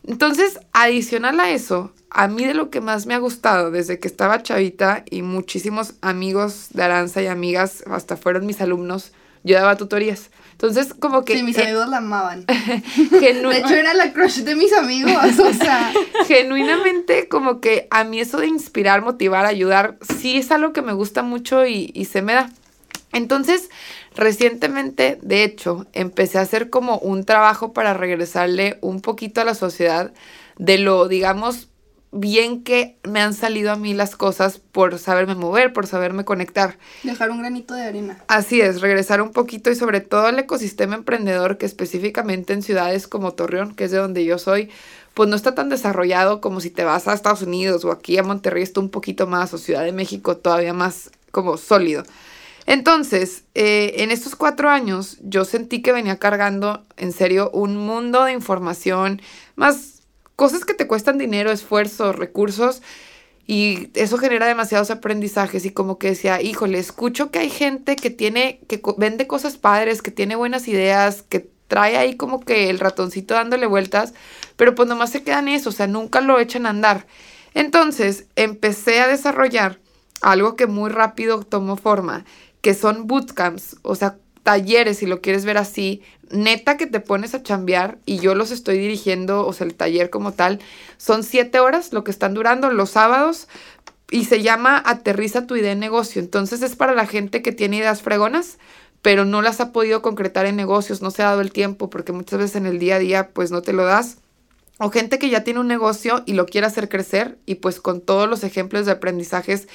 Entonces, 0.06 0.61
adicional 0.73 1.40
a 1.40 1.50
eso, 1.50 1.90
a 2.11 2.28
mí 2.28 2.44
de 2.44 2.54
lo 2.54 2.71
que 2.71 2.80
más 2.80 3.06
me 3.06 3.14
ha 3.14 3.18
gustado 3.18 3.71
desde 3.71 3.99
que 3.99 4.06
estaba 4.06 4.42
chavita 4.42 5.04
y 5.11 5.23
muchísimos 5.23 5.94
amigos 6.02 6.68
de 6.71 6.83
Aranza 6.83 7.23
y 7.23 7.26
amigas, 7.26 7.83
hasta 7.87 8.16
fueron 8.16 8.47
mis 8.47 8.61
alumnos, 8.61 9.12
yo 9.44 9.56
daba 9.56 9.76
tutorías. 9.76 10.30
Entonces, 10.52 10.94
como 10.94 11.24
que... 11.24 11.36
Sí, 11.36 11.42
mis 11.42 11.58
amigos 11.58 11.88
la 11.88 11.98
amaban. 11.98 12.46
de 13.10 13.58
hecho, 13.58 13.74
era 13.74 13.92
la 13.92 14.12
crush 14.12 14.38
de 14.38 14.54
mis 14.56 14.72
amigos, 14.72 15.38
o 15.38 15.52
sea... 15.52 15.92
Genuinamente, 16.26 17.28
como 17.28 17.60
que 17.60 17.86
a 17.90 18.04
mí 18.04 18.20
eso 18.20 18.38
de 18.38 18.46
inspirar, 18.46 19.02
motivar, 19.02 19.46
ayudar, 19.46 19.98
sí 20.18 20.38
es 20.38 20.50
algo 20.50 20.72
que 20.72 20.82
me 20.82 20.92
gusta 20.92 21.22
mucho 21.22 21.66
y, 21.66 21.90
y 21.94 22.06
se 22.06 22.22
me 22.22 22.34
da. 22.34 22.50
Entonces, 23.12 23.68
recientemente, 24.16 25.18
de 25.22 25.44
hecho, 25.44 25.86
empecé 25.92 26.38
a 26.38 26.42
hacer 26.42 26.70
como 26.70 26.98
un 26.98 27.24
trabajo 27.24 27.72
para 27.72 27.92
regresarle 27.92 28.78
un 28.80 29.00
poquito 29.00 29.40
a 29.40 29.44
la 29.44 29.54
sociedad 29.54 30.12
de 30.56 30.78
lo, 30.78 31.08
digamos, 31.08 31.68
bien 32.14 32.62
que 32.62 32.97
me 33.02 33.21
han 33.21 33.35
salido 33.35 33.73
a 33.73 33.76
mí 33.76 33.92
las 33.92 34.14
cosas 34.14 34.59
por 34.59 34.99
saberme 34.99 35.35
mover, 35.35 35.72
por 35.72 35.87
saberme 35.87 36.24
conectar. 36.24 36.79
Dejar 37.03 37.31
un 37.31 37.40
granito 37.40 37.74
de 37.74 37.83
arena. 37.83 38.22
Así 38.29 38.61
es, 38.61 38.81
regresar 38.81 39.20
un 39.20 39.33
poquito 39.33 39.70
y 39.70 39.74
sobre 39.74 40.00
todo 40.00 40.29
el 40.29 40.38
ecosistema 40.38 40.94
emprendedor 40.94 41.59
que 41.59 41.66
específicamente 41.66 42.53
en 42.53 42.62
ciudades 42.62 43.09
como 43.09 43.33
Torreón, 43.33 43.74
que 43.74 43.85
es 43.85 43.90
de 43.90 43.98
donde 43.98 44.24
yo 44.24 44.38
soy, 44.38 44.70
pues 45.12 45.29
no 45.29 45.35
está 45.35 45.55
tan 45.55 45.68
desarrollado 45.68 46.40
como 46.40 46.61
si 46.61 46.70
te 46.70 46.85
vas 46.85 47.09
a 47.09 47.14
Estados 47.14 47.42
Unidos 47.42 47.85
o 47.85 47.90
aquí 47.90 48.16
a 48.16 48.22
Monterrey 48.22 48.62
está 48.62 48.81
un 48.81 48.90
poquito 48.90 49.27
más 49.27 49.53
o 49.53 49.59
Ciudad 49.59 49.85
de 49.85 49.92
México 49.92 50.37
todavía 50.37 50.72
más 50.72 51.11
como 51.33 51.57
sólido. 51.57 52.05
Entonces, 52.66 53.44
eh, 53.55 53.94
en 53.98 54.11
estos 54.11 54.37
cuatro 54.37 54.70
años 54.70 55.18
yo 55.20 55.44
sentí 55.44 55.83
que 55.83 55.92
venía 55.92 56.18
cargando 56.18 56.83
en 56.96 57.12
serio 57.12 57.50
un 57.53 57.77
mundo 57.77 58.24
de 58.24 58.33
información 58.33 59.20
más 59.55 59.93
cosas 60.37 60.64
que 60.64 60.75
te 60.75 60.87
cuestan 60.87 61.18
dinero, 61.18 61.51
esfuerzo, 61.51 62.12
recursos. 62.12 62.83
Y 63.47 63.90
eso 63.94 64.16
genera 64.16 64.47
demasiados 64.47 64.90
aprendizajes 64.90 65.66
y 65.66 65.70
como 65.70 65.99
que 65.99 66.09
decía, 66.09 66.40
híjole, 66.40 66.79
escucho 66.79 67.31
que 67.31 67.40
hay 67.40 67.51
gente 67.51 67.94
que 67.94 68.09
tiene, 68.09 68.61
que 68.68 68.81
vende 68.97 69.27
cosas 69.27 69.59
padres, 69.59 70.01
que 70.01 70.11
tiene 70.11 70.35
buenas 70.35 70.66
ideas, 70.66 71.23
que 71.23 71.51
trae 71.68 71.99
ahí 71.99 72.16
como 72.16 72.40
que 72.40 72.70
el 72.70 72.79
ratoncito 72.79 73.35
dándole 73.35 73.66
vueltas, 73.66 74.14
pero 74.57 74.75
pues 74.75 74.88
nomás 74.88 75.11
se 75.11 75.23
quedan 75.23 75.49
eso, 75.49 75.70
o 75.70 75.73
sea, 75.73 75.87
nunca 75.87 76.23
lo 76.23 76.38
echan 76.40 76.64
a 76.64 76.70
andar. 76.70 77.07
Entonces 77.53 78.27
empecé 78.37 79.01
a 79.01 79.09
desarrollar 79.09 79.79
algo 80.23 80.57
que 80.57 80.66
muy 80.66 80.90
rápido 80.90 81.42
tomó 81.42 81.77
forma, 81.77 82.25
que 82.62 82.75
son 82.75 83.07
bootcamps, 83.07 83.77
o 83.83 83.94
sea, 83.94 84.16
talleres, 84.44 84.98
si 84.98 85.07
lo 85.07 85.20
quieres 85.20 85.44
ver 85.44 85.59
así, 85.59 86.02
neta 86.30 86.76
que 86.76 86.87
te 86.87 87.00
pones 87.00 87.35
a 87.35 87.42
chambear 87.42 87.98
y 88.07 88.18
yo 88.18 88.37
los 88.37 88.52
estoy 88.52 88.78
dirigiendo, 88.78 89.44
o 89.44 89.52
sea, 89.52 89.66
el 89.66 89.74
taller 89.74 90.11
como 90.11 90.33
tal, 90.33 90.61
son 90.98 91.24
siete 91.24 91.59
horas 91.59 91.92
lo 91.92 92.04
que 92.04 92.12
están 92.12 92.35
durando 92.35 92.70
los 92.70 92.90
sábados 92.90 93.48
y 94.11 94.26
se 94.26 94.42
llama 94.42 94.80
Aterriza 94.85 95.46
tu 95.46 95.57
idea 95.57 95.72
en 95.72 95.80
negocio. 95.80 96.20
Entonces 96.22 96.62
es 96.62 96.76
para 96.76 96.94
la 96.94 97.07
gente 97.07 97.42
que 97.42 97.52
tiene 97.52 97.78
ideas 97.78 98.02
fregonas, 98.02 98.59
pero 99.02 99.24
no 99.24 99.42
las 99.42 99.61
ha 99.61 99.72
podido 99.72 100.02
concretar 100.02 100.46
en 100.46 100.57
negocios, 100.57 101.02
no 101.02 101.11
se 101.11 101.22
ha 101.22 101.26
dado 101.26 101.40
el 101.40 101.50
tiempo 101.50 101.90
porque 101.90 102.12
muchas 102.12 102.38
veces 102.38 102.57
en 102.57 102.66
el 102.66 102.78
día 102.78 102.96
a 102.96 103.00
día 103.00 103.28
pues 103.30 103.50
no 103.50 103.62
te 103.62 103.72
lo 103.72 103.85
das. 103.85 104.18
O 104.78 104.90
gente 104.90 105.18
que 105.18 105.30
ya 105.30 105.44
tiene 105.44 105.61
un 105.61 105.68
negocio 105.68 106.22
y 106.26 106.35
lo 106.35 106.46
quiere 106.46 106.66
hacer 106.66 106.88
crecer 106.88 107.38
y 107.46 107.57
pues 107.57 107.80
con 107.80 108.00
todos 108.00 108.28
los 108.28 108.44
ejemplos 108.44 108.87
de 108.87 108.92
aprendizajes 108.92 109.68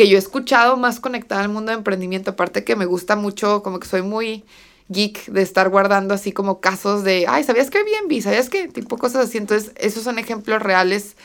que 0.00 0.08
yo 0.08 0.16
he 0.16 0.18
escuchado 0.18 0.78
más 0.78 0.98
conectada 0.98 1.42
al 1.42 1.50
mundo 1.50 1.72
de 1.72 1.76
emprendimiento, 1.76 2.30
aparte 2.30 2.64
que 2.64 2.74
me 2.74 2.86
gusta 2.86 3.16
mucho, 3.16 3.62
como 3.62 3.78
que 3.78 3.86
soy 3.86 4.00
muy 4.00 4.46
geek 4.88 5.26
de 5.26 5.42
estar 5.42 5.68
guardando 5.68 6.14
así 6.14 6.32
como 6.32 6.58
casos 6.62 7.04
de, 7.04 7.26
ay, 7.28 7.44
¿sabías 7.44 7.68
que 7.68 7.84
vi? 8.08 8.22
¿Sabías 8.22 8.48
que? 8.48 8.66
Tipo 8.68 8.96
cosas 8.96 9.28
así. 9.28 9.36
Entonces, 9.36 9.72
esos 9.76 10.02
son 10.02 10.18
ejemplos 10.18 10.62
reales 10.62 11.18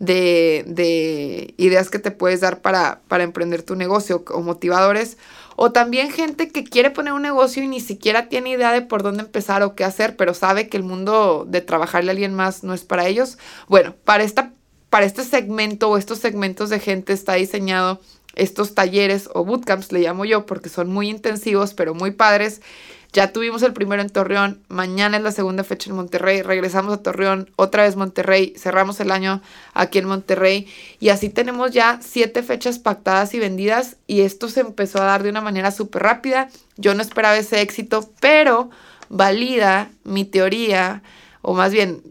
de, 0.00 0.64
de 0.66 1.54
ideas 1.56 1.88
que 1.88 2.00
te 2.00 2.10
puedes 2.10 2.40
dar 2.40 2.62
para, 2.62 3.00
para 3.06 3.22
emprender 3.22 3.62
tu 3.62 3.76
negocio 3.76 4.24
o 4.28 4.40
motivadores. 4.40 5.18
O 5.54 5.70
también 5.70 6.10
gente 6.10 6.48
que 6.48 6.64
quiere 6.64 6.90
poner 6.90 7.12
un 7.12 7.22
negocio 7.22 7.62
y 7.62 7.68
ni 7.68 7.78
siquiera 7.78 8.28
tiene 8.28 8.50
idea 8.50 8.72
de 8.72 8.82
por 8.82 9.04
dónde 9.04 9.22
empezar 9.22 9.62
o 9.62 9.76
qué 9.76 9.84
hacer, 9.84 10.16
pero 10.16 10.34
sabe 10.34 10.68
que 10.68 10.76
el 10.76 10.82
mundo 10.82 11.46
de 11.48 11.60
trabajarle 11.60 12.10
a 12.10 12.14
alguien 12.14 12.34
más 12.34 12.64
no 12.64 12.74
es 12.74 12.82
para 12.82 13.06
ellos. 13.06 13.38
Bueno, 13.68 13.94
para, 14.04 14.24
esta, 14.24 14.52
para 14.90 15.06
este 15.06 15.22
segmento 15.22 15.90
o 15.90 15.96
estos 15.96 16.18
segmentos 16.18 16.70
de 16.70 16.80
gente 16.80 17.12
está 17.12 17.34
diseñado 17.34 18.00
estos 18.36 18.74
talleres 18.74 19.28
o 19.34 19.44
bootcamps, 19.44 19.92
le 19.92 20.00
llamo 20.00 20.24
yo, 20.24 20.46
porque 20.46 20.68
son 20.68 20.88
muy 20.88 21.08
intensivos, 21.08 21.74
pero 21.74 21.94
muy 21.94 22.12
padres, 22.12 22.60
ya 23.12 23.32
tuvimos 23.32 23.62
el 23.62 23.72
primero 23.72 24.02
en 24.02 24.10
Torreón, 24.10 24.60
mañana 24.68 25.16
es 25.16 25.22
la 25.22 25.32
segunda 25.32 25.64
fecha 25.64 25.88
en 25.88 25.96
Monterrey, 25.96 26.42
regresamos 26.42 26.92
a 26.92 27.02
Torreón, 27.02 27.50
otra 27.56 27.84
vez 27.84 27.96
Monterrey, 27.96 28.52
cerramos 28.58 29.00
el 29.00 29.10
año 29.10 29.40
aquí 29.72 29.98
en 29.98 30.06
Monterrey 30.06 30.68
y 31.00 31.08
así 31.08 31.30
tenemos 31.30 31.70
ya 31.72 31.98
siete 32.02 32.42
fechas 32.42 32.78
pactadas 32.78 33.32
y 33.32 33.38
vendidas 33.38 33.96
y 34.06 34.20
esto 34.20 34.50
se 34.50 34.60
empezó 34.60 35.00
a 35.00 35.06
dar 35.06 35.22
de 35.22 35.30
una 35.30 35.40
manera 35.40 35.70
súper 35.70 36.02
rápida. 36.02 36.50
Yo 36.76 36.94
no 36.94 37.00
esperaba 37.00 37.38
ese 37.38 37.62
éxito, 37.62 38.10
pero 38.20 38.68
valida 39.08 39.88
mi 40.04 40.26
teoría, 40.26 41.02
o 41.40 41.54
más 41.54 41.72
bien 41.72 42.02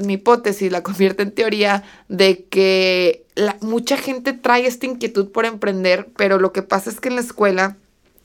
mi 0.00 0.14
hipótesis 0.14 0.72
la 0.72 0.82
convierte 0.82 1.22
en 1.22 1.32
teoría 1.32 1.82
de 2.08 2.44
que 2.44 3.24
la, 3.34 3.56
mucha 3.60 3.96
gente 3.96 4.32
trae 4.32 4.66
esta 4.66 4.86
inquietud 4.86 5.30
por 5.30 5.44
emprender, 5.44 6.08
pero 6.16 6.38
lo 6.38 6.52
que 6.52 6.62
pasa 6.62 6.90
es 6.90 7.00
que 7.00 7.08
en 7.08 7.16
la 7.16 7.20
escuela 7.20 7.76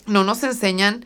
no 0.05 0.23
nos 0.23 0.43
enseñan 0.43 1.05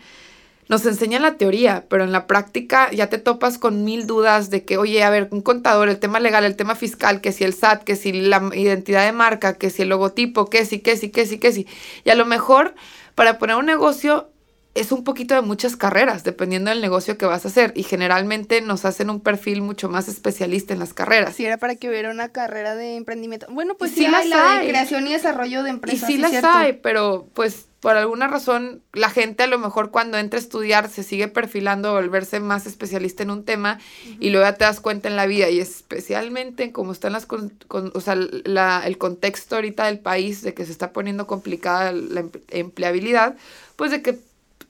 nos 0.72 0.86
enseñan 0.86 1.22
la 1.22 1.36
teoría, 1.36 1.86
pero 1.90 2.06
en 2.06 2.14
la 2.14 2.28
práctica 2.28 2.90
ya 2.92 3.10
te 3.10 3.18
topas 3.18 3.58
con 3.58 3.84
mil 3.84 4.08
dudas 4.08 4.50
de 4.50 4.64
que, 4.64 4.78
oye, 4.78 5.04
a 5.04 5.10
ver, 5.10 5.28
un 5.32 5.42
contador, 5.42 5.90
el 5.90 6.00
tema 6.00 6.22
legal, 6.22 6.46
el 6.46 6.56
tema 6.56 6.76
fiscal, 6.76 7.20
que 7.20 7.34
si 7.34 7.44
el 7.44 7.54
SAT, 7.54 7.84
que 7.84 7.98
si 7.98 8.14
la 8.14 8.50
identidad 8.54 9.04
de 9.06 9.12
marca, 9.12 9.56
que 9.56 9.70
si 9.70 9.82
el 9.82 9.90
logotipo, 9.90 10.50
que 10.50 10.66
si, 10.66 10.80
que 10.80 10.96
si, 10.96 11.10
que 11.10 11.26
si, 11.26 11.40
que 11.40 11.52
si. 11.52 11.68
Y 12.06 12.10
a 12.10 12.16
lo 12.16 12.26
mejor 12.26 12.74
para 13.16 13.38
poner 13.38 13.58
un 13.58 13.66
negocio 13.66 14.31
es 14.74 14.92
un 14.92 15.04
poquito 15.04 15.36
de 15.36 15.42
muchas 15.42 15.76
carreras, 15.76 16.24
dependiendo 16.24 16.70
del 16.70 16.80
negocio 16.80 17.18
que 17.18 17.26
vas 17.26 17.44
a 17.44 17.50
hacer. 17.50 17.74
Y 17.76 17.84
generalmente 17.84 18.62
nos 18.62 18.86
hacen 18.86 19.10
un 19.10 19.20
perfil 19.20 19.62
mucho 19.62 19.90
más 19.90 20.08
especialista 20.08 20.74
en 20.74 20.80
las 20.80 20.94
carreras. 20.94 21.36
Si 21.36 21.46
era 21.46 21.58
para 21.58 21.76
que 21.76 21.90
hubiera 21.90 22.10
una 22.10 22.30
carrera 22.30 22.76
de 22.76 22.96
emprendimiento. 22.96 23.48
Bueno, 23.50 23.76
pues 23.76 23.92
sí, 23.92 24.06
hay 24.06 24.30
la 24.30 24.60
de 24.60 24.70
creación 24.70 25.08
y 25.08 25.14
desarrollo 25.14 25.64
de 25.64 25.72
empresas. 25.72 26.10
Y 26.10 26.14
sí, 26.14 26.18
las 26.18 26.44
hay, 26.44 26.74
pero 26.74 27.28
pues 27.34 27.66
por 27.82 27.98
alguna 27.98 28.28
razón 28.28 28.84
la 28.94 29.10
gente 29.10 29.44
a 29.44 29.48
lo 29.48 29.58
mejor 29.58 29.90
cuando 29.90 30.20
entra 30.20 30.38
a 30.40 30.42
estudiar 30.42 30.88
se 30.88 31.02
sigue 31.02 31.28
perfilando 31.28 31.90
a 31.90 31.94
volverse 31.94 32.40
más 32.40 32.68
especialista 32.68 33.24
en 33.24 33.32
un 33.32 33.44
tema 33.44 33.80
y 34.20 34.30
luego 34.30 34.46
ya 34.46 34.56
te 34.56 34.66
das 34.66 34.80
cuenta 34.80 35.10
en 35.10 35.16
la 35.16 35.26
vida 35.26 35.50
y 35.50 35.60
especialmente 35.60 36.72
como 36.72 36.92
están 36.92 37.14
las 37.14 37.26
con, 37.26 37.52
o 37.70 38.00
sea, 38.00 38.16
la, 38.16 38.84
el 38.86 39.00
contexto 39.00 39.56
ahorita 39.56 39.88
del 39.88 39.98
país 39.98 40.44
de 40.44 40.54
que 40.54 40.64
se 40.64 40.72
está 40.72 40.94
poniendo 40.94 41.26
complicada 41.26 41.92
la 41.92 42.24
empleabilidad, 42.52 43.36
pues 43.76 43.90
de 43.90 44.04
que 44.04 44.20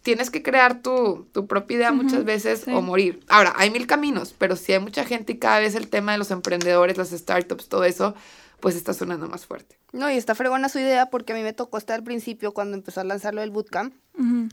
tienes 0.02 0.30
que 0.30 0.42
crear 0.42 0.82
tu, 0.82 1.28
tu 1.32 1.48
propia 1.48 1.78
idea 1.78 1.92
muchas 1.92 2.24
veces 2.24 2.68
o 2.68 2.82
morir. 2.82 3.24
Ahora, 3.28 3.54
hay 3.56 3.70
mil 3.70 3.88
caminos, 3.88 4.34
pero 4.38 4.56
si 4.56 4.74
hay 4.74 4.80
mucha 4.80 5.06
gente 5.06 5.34
y 5.34 5.38
cada 5.38 5.60
vez 5.60 5.76
el 5.76 5.90
tema 5.90 6.12
de 6.14 6.18
los 6.18 6.32
emprendedores, 6.32 6.98
las 6.98 7.10
startups, 7.10 7.70
todo 7.70 7.84
eso, 7.84 8.16
pues 8.62 8.76
está 8.76 8.94
sonando 8.94 9.28
más 9.28 9.46
fuerte. 9.46 9.78
No, 9.92 10.10
y 10.10 10.16
está 10.16 10.36
fregona 10.36 10.70
su 10.70 10.80
idea 10.80 11.08
porque 11.08 11.34
a 11.34 11.36
mí 11.36 11.42
me 11.42 11.52
tocó 11.52 11.78
estar 11.78 11.98
al 11.98 12.04
principio 12.04 12.54
cuando 12.54 12.78
empezó 12.78 13.02
a 13.02 13.04
lanzarlo 13.04 13.42
del 13.42 13.52
bootcamp. 13.52 13.94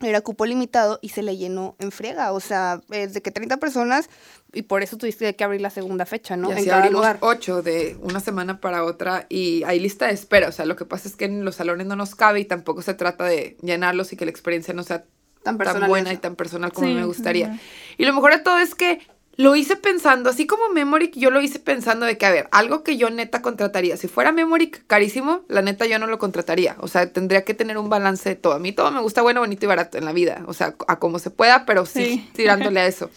Era 0.03 0.23
cupo 0.23 0.47
limitado 0.47 0.99
y 1.03 1.11
se 1.11 1.23
le 1.23 1.37
llenó 1.37 1.77
en 1.79 1.93
friega. 1.93 2.33
O 2.33 2.41
sea, 2.41 2.81
es 2.91 3.13
de 3.13 3.21
que 3.21 3.31
30 3.31 3.59
personas 3.59 4.09
y 4.53 4.63
por 4.63 4.83
eso 4.83 4.97
tuviste 4.97 5.37
que 5.37 5.45
abrir 5.45 5.61
la 5.61 5.69
segunda 5.69 6.07
fecha, 6.07 6.37
¿no? 6.37 6.49
Y 6.49 6.53
así 6.53 6.63
en 6.63 6.69
cada 6.69 6.91
lugar. 6.91 7.19
ocho 7.21 7.63
de 7.63 7.99
una 8.01 8.21
semana 8.21 8.61
para 8.61 8.83
otra 8.85 9.27
y 9.29 9.63
hay 9.65 9.79
lista 9.79 10.07
de 10.07 10.15
espera. 10.15 10.49
O 10.49 10.53
sea, 10.53 10.65
lo 10.65 10.75
que 10.75 10.87
pasa 10.87 11.07
es 11.07 11.17
que 11.17 11.27
en 11.27 11.45
los 11.45 11.57
salones 11.57 11.87
no 11.87 11.97
nos 11.97 12.15
cabe 12.15 12.41
y 12.41 12.45
tampoco 12.47 12.81
se 12.83 12.95
trata 12.95 13.25
de 13.25 13.59
llenarlos 13.63 14.13
y 14.13 14.17
que 14.17 14.25
la 14.25 14.31
experiencia 14.31 14.73
no 14.73 14.83
sea 14.83 15.05
tan, 15.43 15.59
buena 15.87 16.13
y 16.13 16.17
tan 16.17 16.37
personal 16.37 16.73
como 16.73 16.89
me 16.89 17.05
gustaría. 17.05 17.59
Y 17.97 18.05
lo 18.05 18.13
mejor 18.13 18.33
de 18.33 18.39
todo 18.41 18.59
es 18.59 18.75
que 18.75 19.01
lo 19.39 19.55
hice 19.55 19.77
pensando, 19.77 20.31
así 20.31 20.49
como 20.49 20.69
Memory, 20.69 21.13
yo 21.15 21.31
lo 21.31 21.41
hice 21.41 21.61
pensando 21.61 22.07
de 22.07 22.19
que, 22.19 22.27
a 22.27 22.33
ver, 22.33 22.49
algo 22.51 22.83
que 22.83 22.97
yo 22.97 23.09
neta 23.09 23.41
contrataría. 23.41 23.97
Si 23.97 24.09
fuera 24.09 24.33
Memory 24.33 24.73
carísimo, 24.89 25.45
la 25.47 25.63
neta 25.63 25.87
yo 25.87 26.01
no 26.01 26.09
lo 26.09 26.19
contrataría. 26.19 26.77
O 26.81 26.89
sea, 26.89 27.13
tendría 27.13 27.45
que 27.45 27.55
tener 27.55 27.79
un 27.79 27.89
balance 27.89 28.29
de 28.29 28.35
todo. 28.35 28.55
A 28.55 28.59
mí 28.59 28.73
todo 28.73 28.91
me 28.91 29.01
gusta 29.01 29.23
bueno, 29.23 29.39
bonito 29.39 29.65
y 29.65 29.69
barato 29.69 29.97
en 29.97 30.07
la 30.07 30.13
vida. 30.13 30.43
O 30.49 30.55
sea, 30.55 30.75
a 30.89 30.99
como 30.99 31.21
se 31.21 31.31
pueda, 31.31 31.67
pero 31.67 31.87
sí, 31.87 32.29
tirándole 32.35 32.81
a 32.81 32.87
eso. 32.89 33.11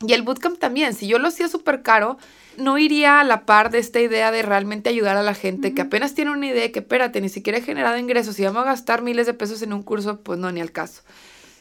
Y 0.00 0.14
el 0.14 0.22
bootcamp 0.22 0.58
también. 0.58 0.94
Si 0.94 1.06
yo 1.06 1.18
lo 1.18 1.28
hacía 1.28 1.48
súper 1.48 1.82
caro, 1.82 2.16
no 2.56 2.78
iría 2.78 3.20
a 3.20 3.24
la 3.24 3.44
par 3.44 3.70
de 3.70 3.78
esta 3.78 4.00
idea 4.00 4.30
de 4.30 4.40
realmente 4.40 4.88
ayudar 4.88 5.18
a 5.18 5.22
la 5.22 5.34
gente 5.34 5.74
que 5.74 5.82
apenas 5.82 6.14
tiene 6.14 6.30
una 6.30 6.46
idea 6.46 6.72
que, 6.72 6.78
espérate, 6.78 7.20
ni 7.20 7.28
siquiera 7.28 7.58
he 7.58 7.62
generado 7.62 7.98
ingresos 7.98 8.38
y 8.38 8.44
vamos 8.44 8.62
a 8.62 8.66
gastar 8.66 9.02
miles 9.02 9.26
de 9.26 9.34
pesos 9.34 9.60
en 9.60 9.74
un 9.74 9.82
curso, 9.82 10.20
pues 10.20 10.38
no, 10.38 10.50
ni 10.50 10.62
al 10.62 10.72
caso. 10.72 11.02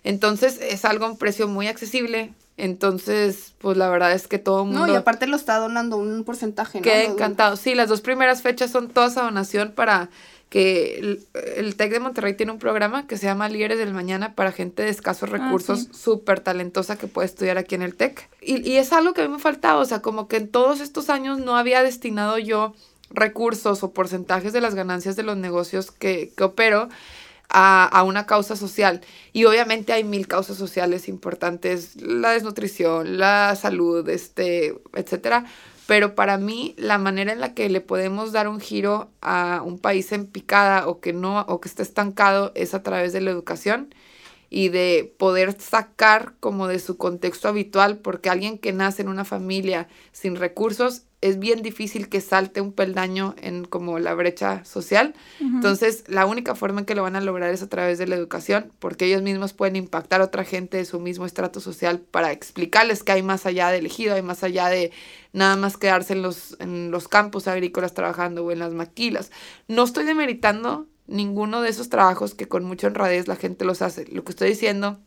Entonces 0.08 0.60
es 0.62 0.86
algo 0.86 1.06
a 1.06 1.10
un 1.10 1.18
precio 1.18 1.50
muy 1.50 1.68
accesible. 1.68 2.34
Entonces, 2.56 3.54
pues 3.60 3.76
la 3.76 3.90
verdad 3.90 4.14
es 4.14 4.28
que 4.28 4.40
todo 4.40 4.62
el 4.62 4.70
mundo... 4.70 4.88
No, 4.88 4.94
y 4.94 4.96
aparte 4.96 5.28
lo 5.28 5.36
está 5.36 5.58
donando 5.58 5.98
un 5.98 6.24
porcentaje, 6.24 6.80
¿no? 6.80 6.84
Quedé 6.84 7.04
encantado. 7.04 7.58
Sí, 7.58 7.76
las 7.76 7.90
dos 7.90 8.00
primeras 8.00 8.42
fechas 8.42 8.72
son 8.72 8.88
todas 8.88 9.18
a 9.18 9.24
donación 9.24 9.74
para 9.74 10.10
que 10.50 11.20
el, 11.58 11.76
TEC 11.76 11.92
de 11.92 12.00
Monterrey 12.00 12.36
tiene 12.36 12.54
un 12.54 12.58
programa 12.58 13.06
que 13.06 13.18
se 13.18 13.26
llama 13.26 13.50
Líderes 13.50 13.78
del 13.78 13.94
Mañana 13.94 14.34
para 14.34 14.54
gente 14.54 14.84
de 14.84 14.90
escasos 14.90 15.30
ah, 15.30 15.34
recursos, 15.34 15.90
súper 15.92 16.40
talentosa 16.40 16.98
que 16.98 17.08
puede 17.08 17.26
estudiar 17.26 17.58
aquí 17.58 17.76
en 17.76 17.82
el 17.82 17.94
TEC. 17.94 18.30
Y, 18.42 18.66
y 18.68 18.78
es 18.78 18.94
algo 18.94 19.14
que 19.14 19.24
a 19.24 19.28
mí 19.28 19.34
me 19.34 19.40
faltaba, 19.40 19.82
o 19.82 19.86
sea, 19.86 20.02
como 20.02 20.30
que 20.30 20.38
en 20.38 20.48
todos 20.48 20.80
estos 20.80 21.10
años 21.10 21.38
no 21.40 21.58
había 21.58 21.84
destinado 21.84 22.38
yo 22.38 22.74
recursos 23.10 23.84
o 23.84 23.92
porcentajes 23.92 24.54
de 24.54 24.62
las 24.62 24.74
ganancias 24.74 25.18
de 25.18 25.24
los 25.24 25.36
negocios 25.36 25.92
que, 25.92 26.32
que 26.36 26.46
opero 26.46 26.88
a, 27.50 28.04
una 28.04 28.26
causa 28.26 28.56
social. 28.56 29.02
Y 29.34 29.46
obviamente 29.46 29.94
hay 29.94 30.04
mil 30.04 30.28
causas 30.28 30.58
sociales 30.58 31.08
importantes, 31.08 31.96
la 32.02 32.32
desnutrición, 32.32 33.18
la 33.18 33.56
salud, 33.56 34.08
este, 34.10 34.76
etcétera. 34.94 35.46
Pero 35.88 36.16
para 36.16 36.38
mí, 36.38 36.76
la 36.78 36.98
manera 36.98 37.32
en 37.32 37.40
la 37.40 37.54
que 37.54 37.70
le 37.70 37.80
podemos 37.82 38.34
dar 38.34 38.50
un 38.50 38.60
giro 38.60 39.10
a 39.22 39.62
un 39.66 39.80
país 39.80 40.12
en 40.12 40.28
picada 40.28 40.88
o 40.88 41.00
que 41.00 41.14
no, 41.14 41.42
o 41.42 41.62
que 41.62 41.70
está 41.70 41.82
estancado, 41.84 42.52
es 42.56 42.74
a 42.74 42.84
través 42.84 43.14
de 43.14 43.22
la 43.22 43.32
educación 43.32 43.94
y 44.50 44.70
de 44.70 45.14
poder 45.18 45.60
sacar 45.60 46.34
como 46.40 46.68
de 46.68 46.80
su 46.80 46.98
contexto 46.98 47.48
habitual, 47.48 47.98
porque 47.98 48.30
alguien 48.30 48.58
que 48.58 48.74
nace 48.74 49.02
en 49.02 49.10
una 49.10 49.26
familia 49.26 49.88
sin 50.12 50.36
recursos 50.36 51.04
es 51.20 51.40
bien 51.40 51.64
difícil 51.64 52.10
que 52.10 52.22
salte 52.22 52.62
un 52.62 52.72
peldaño 52.72 53.34
en 53.42 53.66
como 53.66 53.98
la 53.98 54.14
brecha 54.14 54.64
social. 54.66 55.16
Entonces, 55.40 56.04
la 56.08 56.28
única 56.28 56.54
forma 56.54 56.82
en 56.82 56.86
que 56.86 56.94
lo 56.94 57.02
van 57.02 57.16
a 57.16 57.22
lograr 57.22 57.52
es 57.52 57.64
a 57.64 57.70
través 57.70 57.98
de 57.98 58.06
la 58.06 58.16
educación, 58.16 58.72
porque 58.78 59.06
ellos 59.06 59.24
mismos 59.24 59.54
pueden 59.54 59.76
impactar 59.76 60.22
a 60.22 60.26
otra 60.26 60.44
gente 60.44 60.78
de 60.78 60.86
su 60.86 61.00
mismo 61.00 61.26
estrato 61.26 61.60
social 61.60 62.00
para 62.00 62.32
explicarles 62.32 63.04
que 63.04 63.14
hay 63.14 63.24
más 63.24 63.48
allá 63.48 63.70
de 63.70 63.80
elegido, 63.80 64.14
hay 64.14 64.22
más 64.22 64.44
allá 64.44 64.68
de 64.68 64.92
nada 65.34 65.56
más 65.56 65.78
quedarse 65.78 66.14
en 66.14 66.22
los, 66.22 66.56
en 66.60 66.92
los 66.92 67.08
campos 67.08 67.48
agrícolas 67.48 67.96
trabajando 67.96 68.46
o 68.46 68.52
en 68.52 68.60
las 68.60 68.74
maquilas. 68.74 69.32
No 69.68 69.86
estoy 69.86 70.06
demeritando 70.06 70.86
ninguno 71.08 71.62
de 71.62 71.70
esos 71.70 71.90
trabajos 71.90 72.34
que 72.34 72.48
con 72.48 72.64
mucha 72.64 72.88
honradez 72.88 73.28
la 73.28 73.36
gente 73.36 73.66
los 73.66 73.82
hace. 73.82 74.06
Lo 74.08 74.24
que 74.24 74.32
estoy 74.32 74.50
diciendo 74.50 75.00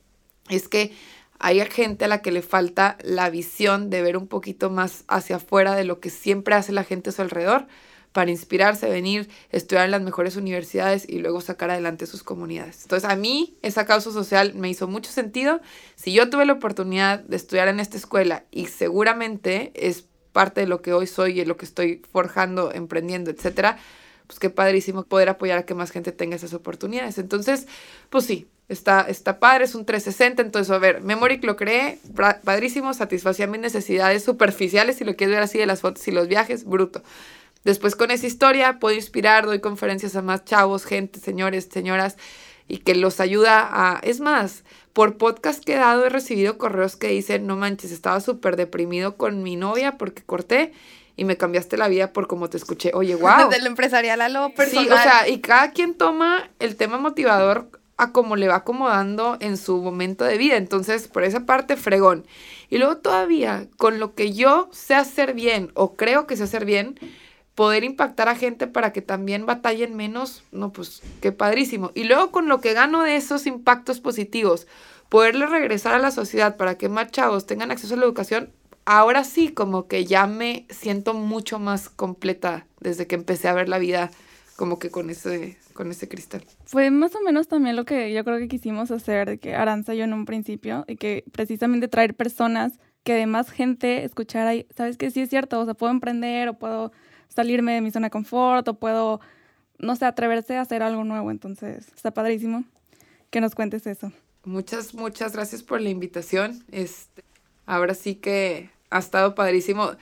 es 0.48 0.68
que 0.68 0.92
hay 1.38 1.60
gente 1.70 2.04
a 2.04 2.08
la 2.08 2.20
que 2.20 2.32
le 2.32 2.42
falta 2.42 2.98
la 3.02 3.30
visión 3.30 3.88
de 3.88 4.02
ver 4.02 4.16
un 4.16 4.26
poquito 4.26 4.68
más 4.70 5.04
hacia 5.08 5.36
afuera 5.36 5.74
de 5.74 5.84
lo 5.84 5.98
que 5.98 6.10
siempre 6.10 6.54
hace 6.54 6.72
la 6.72 6.84
gente 6.84 7.10
a 7.10 7.12
su 7.12 7.22
alrededor 7.22 7.66
para 8.12 8.30
inspirarse, 8.30 8.90
venir, 8.90 9.28
estudiar 9.50 9.84
en 9.84 9.92
las 9.92 10.02
mejores 10.02 10.36
universidades 10.36 11.08
y 11.08 11.18
luego 11.18 11.40
sacar 11.40 11.70
adelante 11.70 12.06
sus 12.06 12.22
comunidades. 12.24 12.82
Entonces 12.82 13.08
a 13.08 13.16
mí 13.16 13.56
esa 13.62 13.86
causa 13.86 14.10
social 14.10 14.54
me 14.54 14.68
hizo 14.68 14.88
mucho 14.88 15.10
sentido. 15.12 15.60
Si 15.94 16.12
yo 16.12 16.28
tuve 16.28 16.44
la 16.44 16.54
oportunidad 16.54 17.20
de 17.20 17.36
estudiar 17.36 17.68
en 17.68 17.80
esta 17.80 17.96
escuela 17.96 18.44
y 18.50 18.66
seguramente 18.66 19.70
es 19.74 20.06
parte 20.32 20.62
de 20.62 20.66
lo 20.66 20.82
que 20.82 20.92
hoy 20.92 21.06
soy 21.06 21.40
y 21.40 21.44
lo 21.44 21.56
que 21.56 21.64
estoy 21.64 22.02
forjando, 22.12 22.72
emprendiendo, 22.72 23.30
etcétera, 23.30 23.78
pues 24.30 24.38
qué 24.38 24.48
padrísimo 24.48 25.02
poder 25.02 25.28
apoyar 25.28 25.58
a 25.58 25.66
que 25.66 25.74
más 25.74 25.90
gente 25.90 26.12
tenga 26.12 26.36
esas 26.36 26.54
oportunidades. 26.54 27.18
Entonces, 27.18 27.66
pues 28.10 28.26
sí, 28.26 28.46
Está, 28.68 29.00
está 29.00 29.40
padre, 29.40 29.64
es 29.64 29.74
un 29.74 29.84
360. 29.84 30.42
Entonces, 30.42 30.70
a 30.70 30.78
ver, 30.78 31.00
Memory 31.00 31.38
lo 31.38 31.56
creé, 31.56 31.98
padrísimo, 32.44 32.94
satisfacía 32.94 33.48
mis 33.48 33.60
necesidades 33.60 34.22
superficiales, 34.22 34.98
si 34.98 35.04
lo 35.04 35.16
quieres 35.16 35.34
ver 35.34 35.42
así, 35.42 35.58
de 35.58 35.66
las 35.66 35.80
fotos 35.80 36.06
y 36.06 36.12
los 36.12 36.28
viajes, 36.28 36.64
bruto. 36.64 37.02
Después 37.64 37.96
con 37.96 38.12
esa 38.12 38.28
historia 38.28 38.78
puedo 38.78 38.94
inspirar, 38.94 39.46
doy 39.46 39.58
conferencias 39.58 40.14
a 40.14 40.22
más 40.22 40.44
chavos, 40.44 40.84
gente, 40.84 41.18
señores, 41.18 41.68
señoras, 41.68 42.16
y 42.68 42.78
que 42.78 42.94
los 42.94 43.18
ayuda 43.18 43.68
a... 43.68 43.98
Es 44.04 44.20
más, 44.20 44.62
por 44.92 45.16
podcast 45.16 45.64
que 45.64 45.72
he 45.72 45.76
dado 45.76 46.06
he 46.06 46.08
recibido 46.08 46.56
correos 46.56 46.94
que 46.94 47.08
dicen, 47.08 47.48
no 47.48 47.56
manches, 47.56 47.90
estaba 47.90 48.20
súper 48.20 48.54
deprimido 48.54 49.16
con 49.16 49.42
mi 49.42 49.56
novia 49.56 49.98
porque 49.98 50.22
corté 50.22 50.72
y 51.20 51.24
me 51.24 51.36
cambiaste 51.36 51.76
la 51.76 51.88
vida 51.88 52.14
por 52.14 52.26
como 52.26 52.48
te 52.48 52.56
escuché. 52.56 52.92
Oye, 52.94 53.14
wow. 53.16 53.50
Del 53.50 53.66
empresarial 53.66 54.22
a 54.22 54.30
lo 54.30 54.54
personal. 54.54 54.86
Sí, 54.86 54.90
o 54.90 54.96
sea, 54.96 55.28
y 55.28 55.40
cada 55.40 55.72
quien 55.72 55.92
toma 55.92 56.48
el 56.58 56.76
tema 56.76 56.96
motivador 56.96 57.68
a 57.98 58.10
cómo 58.10 58.36
le 58.36 58.48
va 58.48 58.56
acomodando 58.56 59.36
en 59.40 59.58
su 59.58 59.82
momento 59.82 60.24
de 60.24 60.38
vida. 60.38 60.56
Entonces, 60.56 61.08
por 61.08 61.22
esa 61.22 61.44
parte, 61.44 61.76
fregón. 61.76 62.26
Y 62.70 62.78
luego 62.78 62.96
todavía, 62.96 63.68
con 63.76 64.00
lo 64.00 64.14
que 64.14 64.32
yo 64.32 64.70
sé 64.72 64.94
hacer 64.94 65.34
bien 65.34 65.72
o 65.74 65.94
creo 65.94 66.26
que 66.26 66.38
sé 66.38 66.44
hacer 66.44 66.64
bien, 66.64 66.98
poder 67.54 67.84
impactar 67.84 68.30
a 68.30 68.34
gente 68.34 68.66
para 68.66 68.94
que 68.94 69.02
también 69.02 69.44
batallen 69.44 69.94
menos, 69.94 70.42
no, 70.52 70.72
pues 70.72 71.02
qué 71.20 71.32
padrísimo. 71.32 71.90
Y 71.94 72.04
luego 72.04 72.30
con 72.30 72.48
lo 72.48 72.62
que 72.62 72.72
gano 72.72 73.02
de 73.02 73.16
esos 73.16 73.46
impactos 73.46 74.00
positivos, 74.00 74.66
poderle 75.10 75.44
regresar 75.44 75.92
a 75.92 75.98
la 75.98 76.12
sociedad 76.12 76.56
para 76.56 76.78
que 76.78 76.88
más 76.88 77.10
chavos 77.10 77.44
tengan 77.44 77.70
acceso 77.70 77.92
a 77.92 77.98
la 77.98 78.06
educación, 78.06 78.54
ahora 78.84 79.24
sí 79.24 79.48
como 79.48 79.86
que 79.86 80.04
ya 80.04 80.26
me 80.26 80.66
siento 80.70 81.14
mucho 81.14 81.58
más 81.58 81.88
completa 81.88 82.66
desde 82.80 83.06
que 83.06 83.14
empecé 83.14 83.48
a 83.48 83.54
ver 83.54 83.68
la 83.68 83.78
vida 83.78 84.10
como 84.56 84.78
que 84.78 84.90
con 84.90 85.08
ese, 85.08 85.56
con 85.72 85.90
ese 85.90 86.06
cristal. 86.06 86.44
Fue 86.66 86.90
más 86.90 87.14
o 87.14 87.20
menos 87.22 87.48
también 87.48 87.76
lo 87.76 87.86
que 87.86 88.12
yo 88.12 88.22
creo 88.24 88.38
que 88.38 88.46
quisimos 88.46 88.90
hacer, 88.90 89.26
de 89.26 89.38
que 89.38 89.54
Aranza 89.54 89.94
y 89.94 89.98
yo 89.98 90.04
en 90.04 90.12
un 90.12 90.26
principio, 90.26 90.84
y 90.86 90.96
que 90.96 91.24
precisamente 91.32 91.88
traer 91.88 92.14
personas 92.14 92.78
que 93.02 93.14
además 93.14 93.50
gente 93.50 94.04
escuchara, 94.04 94.54
y, 94.54 94.66
sabes 94.76 94.98
que 94.98 95.10
sí 95.10 95.22
es 95.22 95.30
cierto, 95.30 95.60
o 95.60 95.64
sea, 95.64 95.72
puedo 95.72 95.90
emprender 95.90 96.50
o 96.50 96.58
puedo 96.58 96.92
salirme 97.28 97.72
de 97.72 97.80
mi 97.80 97.90
zona 97.90 98.08
de 98.08 98.10
confort 98.10 98.68
o 98.68 98.74
puedo, 98.74 99.20
no 99.78 99.96
sé, 99.96 100.04
atreverse 100.04 100.58
a 100.58 100.60
hacer 100.60 100.82
algo 100.82 101.04
nuevo. 101.04 101.30
Entonces, 101.30 101.88
está 101.94 102.10
padrísimo 102.10 102.64
que 103.30 103.40
nos 103.40 103.54
cuentes 103.54 103.86
eso. 103.86 104.12
Muchas, 104.44 104.94
muchas 104.94 105.32
gracias 105.32 105.62
por 105.62 105.80
la 105.80 105.88
invitación. 105.88 106.64
Este, 106.70 107.22
ahora 107.70 107.94
sí 107.94 108.16
que 108.16 108.70
ha 108.90 108.98
estado 108.98 109.34
padrísimo. 109.34 109.92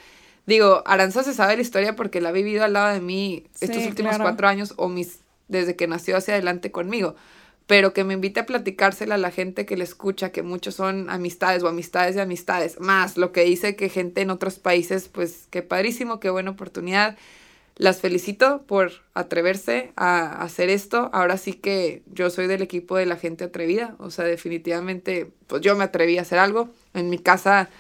Digo, 0.47 0.83
Aranza 0.87 1.23
se 1.23 1.35
sabe 1.35 1.57
la 1.57 1.63
historia 1.63 1.95
porque 1.95 2.21
la 2.21 2.31
ha 2.31 2.33
vivido 2.33 2.65
al 2.65 2.73
lado 2.73 2.95
de 2.95 3.01
mí 3.01 3.45
estos 3.61 3.85
últimos 3.85 4.17
cuatro 4.19 4.49
años 4.49 4.73
o 4.77 4.89
mis 4.89 5.21
desde 5.49 5.77
que 5.77 5.87
nació 5.87 6.17
hacia 6.17 6.35
adelante 6.35 6.71
conmigo. 6.71 7.17
Pero 7.67 7.93
que 7.93 8.03
me 8.03 8.15
invite 8.15 8.41
a 8.41 8.47
platicársela 8.47 9.17
a 9.17 9.19
la 9.19 9.31
gente 9.31 9.67
que 9.67 9.77
le 9.77 9.85
escucha, 9.85 10.33
que 10.33 10.43
muchos 10.43 10.75
son 10.75 11.11
amistades 11.11 11.63
o 11.63 11.69
amistades 11.69 12.15
de 12.15 12.23
amistades. 12.23 12.81
Más 12.81 13.19
lo 13.19 13.31
que 13.33 13.45
dice 13.45 13.77
que 13.77 13.91
gente 13.91 14.23
en 14.23 14.31
otros 14.31 14.59
países, 14.59 15.09
pues 15.09 15.49
qué 15.51 15.61
padrísimo, 15.63 16.19
qué 16.19 16.31
buena 16.31 16.51
oportunidad. 16.53 17.19
las 17.77 18.01
felicito 18.01 18.65
por 18.67 18.91
atreverse 19.15 19.93
a 19.97 20.43
hacer 20.43 20.69
esto. 20.69 21.11
Ahora 21.13 21.37
sí 21.37 21.53
que 21.53 22.03
yo 22.13 22.29
soy 22.31 22.47
del 22.49 22.63
equipo 22.63 22.97
de 22.97 23.07
la 23.07 23.17
gente 23.17 23.45
atrevida. 23.45 23.95
O 23.99 24.11
sea, 24.11 24.25
definitivamente, 24.25 25.31
pues 25.47 25.63
yo 25.63 25.77
me 25.77 25.85
atreví 25.85 26.19
a 26.19 26.23
hacer 26.23 26.39
algo. 26.41 26.71
En 26.99 27.11
mi 27.11 27.19
casa 27.19 27.71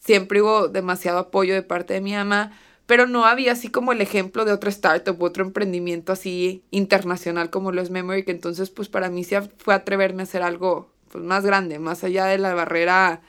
siempre 0.00 0.42
hubo 0.42 0.68
demasiado 0.68 1.18
apoyo 1.18 1.54
de 1.54 1.62
parte 1.62 1.94
de 1.94 2.00
mi 2.00 2.12
mamá, 2.12 2.52
pero 2.86 3.06
no 3.06 3.24
había 3.24 3.52
así 3.52 3.68
como 3.68 3.92
el 3.92 4.00
ejemplo 4.00 4.44
de 4.44 4.52
otro 4.52 4.68
startup 4.68 5.20
u 5.20 5.24
otro 5.24 5.44
emprendimiento 5.44 6.12
así 6.12 6.62
internacional 6.70 7.50
como 7.50 7.72
lo 7.72 7.80
es 7.80 7.90
Memory, 7.90 8.24
que 8.24 8.32
entonces 8.32 8.70
pues 8.70 8.88
para 8.88 9.08
mí 9.08 9.24
sí 9.24 9.36
fue 9.58 9.74
atreverme 9.74 10.22
a 10.22 10.24
hacer 10.24 10.42
algo 10.42 10.90
pues 11.10 11.24
más 11.24 11.44
grande, 11.46 11.78
más 11.78 12.04
allá 12.04 12.26
de 12.26 12.38
la 12.38 12.54
barrera 12.54 13.22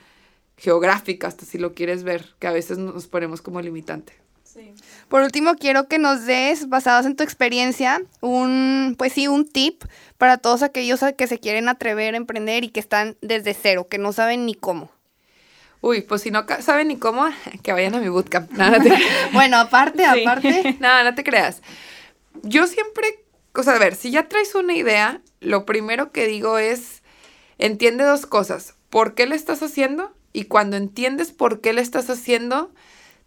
geográfica, 0.56 1.28
hasta 1.28 1.44
si 1.46 1.58
lo 1.58 1.74
quieres 1.74 2.02
ver, 2.02 2.34
que 2.38 2.46
a 2.46 2.52
veces 2.52 2.78
nos 2.78 3.06
ponemos 3.06 3.42
como 3.42 3.60
limitante. 3.60 4.14
Por 5.08 5.22
último, 5.22 5.54
quiero 5.54 5.86
que 5.86 5.98
nos 5.98 6.24
des, 6.24 6.68
basados 6.68 7.06
en 7.06 7.14
tu 7.14 7.22
experiencia, 7.22 8.02
un, 8.20 8.94
pues 8.98 9.12
sí, 9.12 9.28
un 9.28 9.46
tip 9.46 9.84
para 10.18 10.38
todos 10.38 10.62
aquellos 10.62 11.00
que 11.16 11.26
se 11.26 11.38
quieren 11.38 11.68
atrever 11.68 12.14
a 12.14 12.16
emprender 12.16 12.64
y 12.64 12.70
que 12.70 12.80
están 12.80 13.16
desde 13.20 13.54
cero, 13.54 13.86
que 13.88 13.98
no 13.98 14.12
saben 14.12 14.46
ni 14.46 14.54
cómo. 14.54 14.90
Uy, 15.86 16.00
pues 16.00 16.22
si 16.22 16.32
no 16.32 16.44
saben 16.62 16.88
ni 16.88 16.96
cómo, 16.96 17.28
que 17.62 17.70
vayan 17.70 17.94
a 17.94 18.00
mi 18.00 18.08
bootcamp. 18.08 18.50
bueno, 19.32 19.56
aparte, 19.56 20.04
aparte. 20.04 20.76
No, 20.80 21.04
no 21.04 21.14
te 21.14 21.22
creas. 21.22 21.62
Yo 22.42 22.66
siempre, 22.66 23.24
o 23.54 23.62
sea, 23.62 23.76
a 23.76 23.78
ver, 23.78 23.94
si 23.94 24.10
ya 24.10 24.26
traes 24.26 24.56
una 24.56 24.74
idea, 24.74 25.20
lo 25.38 25.64
primero 25.64 26.10
que 26.10 26.26
digo 26.26 26.58
es, 26.58 27.04
entiende 27.58 28.02
dos 28.02 28.26
cosas. 28.26 28.74
¿Por 28.90 29.14
qué 29.14 29.26
le 29.26 29.36
estás 29.36 29.62
haciendo? 29.62 30.12
Y 30.32 30.46
cuando 30.46 30.76
entiendes 30.76 31.30
por 31.30 31.60
qué 31.60 31.72
le 31.72 31.82
estás 31.82 32.10
haciendo, 32.10 32.72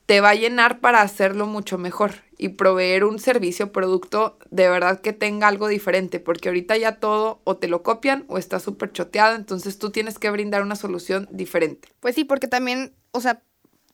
te 0.09 0.21
va 0.21 0.31
a 0.31 0.33
llenar 0.33 0.79
para 0.79 1.01
hacerlo 1.01 1.45
mucho 1.45 1.77
mejor 1.77 2.15
y 2.35 2.49
proveer 2.49 3.03
un 3.03 3.19
servicio 3.19 3.71
producto 3.71 4.39
de 4.49 4.67
verdad 4.67 5.01
que 5.01 5.13
tenga 5.13 5.47
algo 5.47 5.67
diferente, 5.67 6.19
porque 6.19 6.49
ahorita 6.49 6.75
ya 6.77 6.95
todo 6.95 7.41
o 7.43 7.57
te 7.57 7.67
lo 7.67 7.83
copian 7.83 8.25
o 8.27 8.39
está 8.39 8.59
súper 8.59 8.91
choteado, 8.91 9.35
entonces 9.35 9.77
tú 9.77 9.91
tienes 9.91 10.17
que 10.17 10.31
brindar 10.31 10.63
una 10.63 10.75
solución 10.75 11.27
diferente. 11.29 11.89
Pues 11.99 12.15
sí, 12.15 12.23
porque 12.23 12.47
también, 12.47 12.91
o 13.11 13.21
sea, 13.21 13.43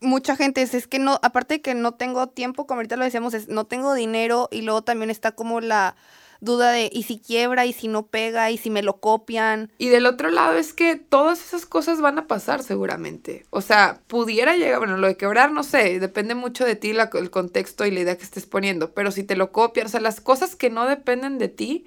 mucha 0.00 0.36
gente 0.36 0.62
es, 0.62 0.72
es 0.72 0.86
que 0.86 0.98
no, 0.98 1.20
aparte 1.22 1.56
de 1.56 1.60
que 1.60 1.74
no 1.74 1.92
tengo 1.92 2.28
tiempo, 2.28 2.66
como 2.66 2.78
ahorita 2.78 2.96
lo 2.96 3.04
decíamos, 3.04 3.34
es 3.34 3.48
no 3.48 3.66
tengo 3.66 3.92
dinero 3.92 4.48
y 4.50 4.62
luego 4.62 4.80
también 4.80 5.10
está 5.10 5.32
como 5.32 5.60
la 5.60 5.96
duda 6.40 6.70
de 6.70 6.90
y 6.92 7.04
si 7.04 7.18
quiebra 7.18 7.66
y 7.66 7.72
si 7.72 7.88
no 7.88 8.06
pega 8.06 8.50
y 8.50 8.58
si 8.58 8.70
me 8.70 8.82
lo 8.82 9.00
copian. 9.00 9.72
Y 9.78 9.88
del 9.88 10.06
otro 10.06 10.30
lado 10.30 10.56
es 10.56 10.72
que 10.72 10.96
todas 10.96 11.40
esas 11.44 11.66
cosas 11.66 12.00
van 12.00 12.18
a 12.18 12.26
pasar 12.26 12.62
seguramente. 12.62 13.46
O 13.50 13.60
sea, 13.60 14.00
pudiera 14.06 14.56
llegar, 14.56 14.78
bueno, 14.78 14.96
lo 14.96 15.06
de 15.06 15.16
quebrar 15.16 15.50
no 15.50 15.62
sé, 15.62 16.00
depende 16.00 16.34
mucho 16.34 16.64
de 16.64 16.76
ti 16.76 16.90
el 16.90 17.30
contexto 17.30 17.86
y 17.86 17.90
la 17.90 18.00
idea 18.00 18.16
que 18.16 18.24
estés 18.24 18.46
poniendo, 18.46 18.92
pero 18.92 19.10
si 19.10 19.22
te 19.22 19.36
lo 19.36 19.52
copian, 19.52 19.86
o 19.86 19.90
sea, 19.90 20.00
las 20.00 20.20
cosas 20.20 20.56
que 20.56 20.70
no 20.70 20.86
dependen 20.86 21.38
de 21.38 21.48
ti, 21.48 21.86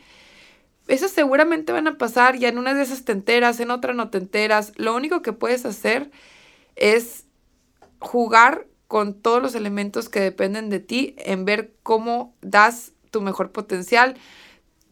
esas 0.87 1.11
seguramente 1.11 1.71
van 1.71 1.87
a 1.87 1.97
pasar, 1.97 2.37
ya 2.37 2.49
en 2.49 2.57
una 2.57 2.73
de 2.73 2.81
esas 2.81 3.05
te 3.05 3.11
enteras, 3.11 3.59
en 3.59 3.69
otra 3.69 3.93
no 3.93 4.09
te 4.09 4.17
enteras. 4.17 4.73
Lo 4.75 4.95
único 4.95 5.21
que 5.21 5.33
puedes 5.33 5.65
hacer 5.65 6.09
es 6.75 7.25
jugar 7.99 8.65
con 8.87 9.13
todos 9.13 9.41
los 9.41 9.53
elementos 9.53 10.09
que 10.09 10.19
dependen 10.19 10.69
de 10.69 10.79
ti, 10.79 11.15
en 11.19 11.45
ver 11.45 11.75
cómo 11.83 12.35
das 12.41 12.93
tu 13.11 13.21
mejor 13.21 13.51
potencial, 13.51 14.15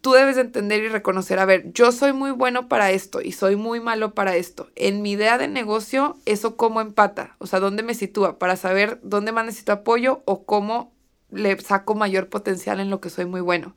tú 0.02 0.12
debes 0.14 0.38
entender 0.38 0.84
y 0.84 0.88
reconocer, 0.88 1.40
a 1.40 1.46
ver, 1.46 1.72
yo 1.74 1.92
soy 1.92 2.14
muy 2.14 2.32
bueno 2.32 2.68
para 2.68 2.92
esto 2.92 3.22
y 3.22 3.32
soy 3.32 3.56
muy 3.56 3.80
malo 3.80 4.14
para 4.14 4.36
esto. 4.36 4.70
En 4.76 5.02
mi 5.02 5.12
idea 5.12 5.38
de 5.38 5.48
negocio, 5.48 6.18
eso 6.26 6.56
cómo 6.56 6.82
empata, 6.82 7.36
o 7.40 7.48
sea, 7.48 7.60
dónde 7.60 7.84
me 7.84 7.94
sitúa 7.94 8.40
para 8.40 8.56
saber 8.56 9.00
dónde 9.04 9.32
más 9.32 9.46
necesito 9.46 9.72
apoyo 9.72 10.22
o 10.26 10.46
cómo 10.46 10.94
le 11.32 11.60
saco 11.60 11.96
mayor 11.96 12.30
potencial 12.30 12.80
en 12.80 12.90
lo 12.90 13.02
que 13.02 13.10
soy 13.10 13.26
muy 13.26 13.42
bueno. 13.42 13.76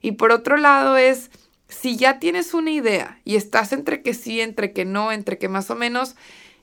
Y 0.00 0.12
por 0.12 0.32
otro 0.32 0.56
lado 0.56 0.96
es, 0.96 1.30
si 1.68 1.96
ya 1.96 2.18
tienes 2.18 2.54
una 2.54 2.70
idea 2.70 3.20
y 3.24 3.36
estás 3.36 3.72
entre 3.72 4.02
que 4.02 4.14
sí, 4.14 4.40
entre 4.40 4.72
que 4.72 4.84
no, 4.84 5.12
entre 5.12 5.38
que 5.38 5.48
más 5.48 5.70
o 5.70 5.74
menos, 5.74 6.14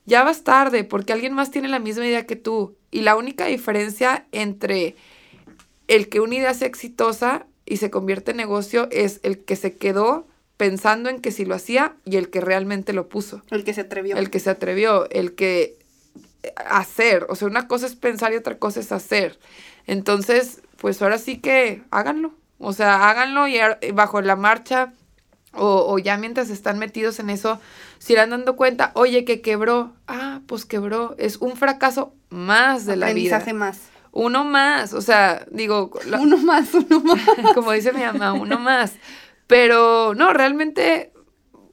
ya 0.05 0.23
vas 0.23 0.43
tarde 0.43 0.83
porque 0.83 1.13
alguien 1.13 1.33
más 1.33 1.51
tiene 1.51 1.67
la 1.67 1.79
misma 1.79 2.05
idea 2.05 2.25
que 2.25 2.35
tú. 2.35 2.77
Y 2.91 3.01
la 3.01 3.15
única 3.15 3.45
diferencia 3.45 4.25
entre 4.31 4.95
el 5.87 6.09
que 6.09 6.19
una 6.19 6.35
idea 6.35 6.53
sea 6.53 6.67
exitosa 6.67 7.45
y 7.65 7.77
se 7.77 7.89
convierte 7.89 8.31
en 8.31 8.37
negocio 8.37 8.87
es 8.91 9.19
el 9.23 9.43
que 9.43 9.55
se 9.55 9.75
quedó 9.75 10.27
pensando 10.57 11.09
en 11.09 11.19
que 11.19 11.31
si 11.31 11.45
lo 11.45 11.55
hacía 11.55 11.95
y 12.05 12.17
el 12.17 12.29
que 12.29 12.41
realmente 12.41 12.93
lo 12.93 13.09
puso. 13.09 13.41
El 13.49 13.63
que 13.63 13.73
se 13.73 13.81
atrevió. 13.81 14.15
El 14.15 14.29
que 14.29 14.39
se 14.39 14.49
atrevió, 14.49 15.09
el 15.09 15.35
que 15.35 15.77
eh, 16.43 16.53
hacer, 16.65 17.25
o 17.29 17.35
sea, 17.35 17.47
una 17.47 17.67
cosa 17.67 17.85
es 17.85 17.95
pensar 17.95 18.33
y 18.33 18.37
otra 18.37 18.57
cosa 18.57 18.79
es 18.79 18.91
hacer. 18.91 19.37
Entonces, 19.85 20.61
pues 20.77 21.01
ahora 21.01 21.17
sí 21.17 21.39
que 21.39 21.83
háganlo. 21.91 22.33
O 22.57 22.71
sea, 22.71 23.09
háganlo 23.09 23.47
y 23.47 23.57
bajo 23.93 24.21
la 24.21 24.37
marcha 24.37 24.93
o, 25.51 25.85
o, 25.87 25.99
ya 25.99 26.17
mientras 26.17 26.49
están 26.49 26.79
metidos 26.79 27.19
en 27.19 27.29
eso, 27.29 27.59
se 27.97 28.13
irán 28.13 28.29
dando 28.29 28.55
cuenta, 28.55 28.91
oye, 28.93 29.25
que 29.25 29.41
quebró. 29.41 29.93
Ah, 30.07 30.41
pues 30.47 30.65
quebró. 30.65 31.15
Es 31.17 31.37
un 31.37 31.55
fracaso 31.57 32.13
más 32.29 32.85
de 32.85 32.95
la 32.95 33.07
vida. 33.07 33.37
Aprendizaje 33.37 33.53
más 33.53 33.94
uno 34.15 34.45
más, 34.45 34.93
o 34.93 35.01
sea, 35.01 35.45
digo... 35.51 35.91
uno 36.19 36.37
más, 36.37 36.73
uno 36.73 37.01
más. 37.01 37.21
Como 37.53 37.73
dice 37.73 37.91
mi 37.91 38.01
mamá, 38.01 38.31
uno 38.31 38.57
más. 38.57 38.93
Pero 39.45 40.15
no, 40.15 40.31
realmente, 40.31 41.11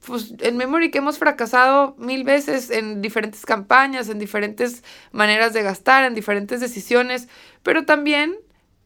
pues 0.04 0.34
en 0.40 0.56
Memory 0.56 0.90
que 0.90 0.98
hemos 0.98 1.18
fracasado 1.18 1.94
mil 1.98 2.24
veces 2.24 2.70
en 2.70 3.00
diferentes 3.00 3.46
campañas, 3.46 4.08
en 4.08 4.18
diferentes 4.18 4.82
maneras 5.12 5.52
de 5.52 5.62
gastar, 5.62 6.04
en 6.04 6.14
diferentes 6.14 6.60
decisiones, 6.60 7.28
pero 7.62 7.84
también 7.84 8.36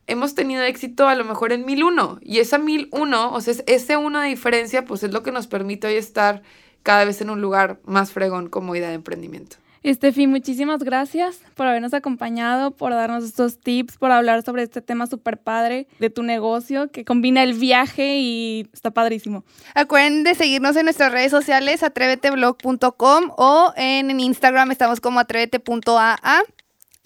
hemos 0.06 0.34
tenido 0.34 0.62
éxito 0.62 1.08
a 1.08 1.14
lo 1.14 1.24
mejor 1.24 1.52
en 1.52 1.64
mil 1.64 1.82
uno. 1.82 2.18
Y 2.20 2.40
esa 2.40 2.58
mil 2.58 2.90
uno, 2.92 3.32
o 3.32 3.40
sea, 3.40 3.54
ese 3.66 3.96
uno 3.96 4.20
de 4.20 4.28
diferencia, 4.28 4.84
pues 4.84 5.02
es 5.02 5.12
lo 5.12 5.22
que 5.22 5.32
nos 5.32 5.46
permite 5.46 5.86
hoy 5.86 5.94
estar 5.94 6.42
cada 6.82 7.06
vez 7.06 7.22
en 7.22 7.30
un 7.30 7.40
lugar 7.40 7.80
más 7.86 8.12
fregón 8.12 8.50
como 8.50 8.76
idea 8.76 8.88
de 8.88 8.94
emprendimiento. 8.94 9.56
Estefi, 9.82 10.26
muchísimas 10.26 10.82
gracias 10.82 11.40
por 11.54 11.66
habernos 11.66 11.94
acompañado, 11.94 12.72
por 12.72 12.92
darnos 12.92 13.24
estos 13.24 13.60
tips, 13.60 13.98
por 13.98 14.10
hablar 14.10 14.42
sobre 14.42 14.62
este 14.62 14.82
tema 14.82 15.06
súper 15.06 15.38
padre 15.38 15.86
de 15.98 16.10
tu 16.10 16.22
negocio 16.22 16.90
que 16.90 17.04
combina 17.04 17.42
el 17.42 17.54
viaje 17.54 18.16
y 18.16 18.68
está 18.72 18.90
padrísimo. 18.90 19.44
Acuerden 19.74 20.24
de 20.24 20.34
seguirnos 20.34 20.76
en 20.76 20.84
nuestras 20.84 21.12
redes 21.12 21.30
sociales, 21.30 21.82
atreveteblog.com 21.82 23.32
o 23.36 23.72
en 23.76 24.18
Instagram 24.18 24.70
estamos 24.70 25.00
como 25.00 25.20
atrévete.aa. 25.20 26.42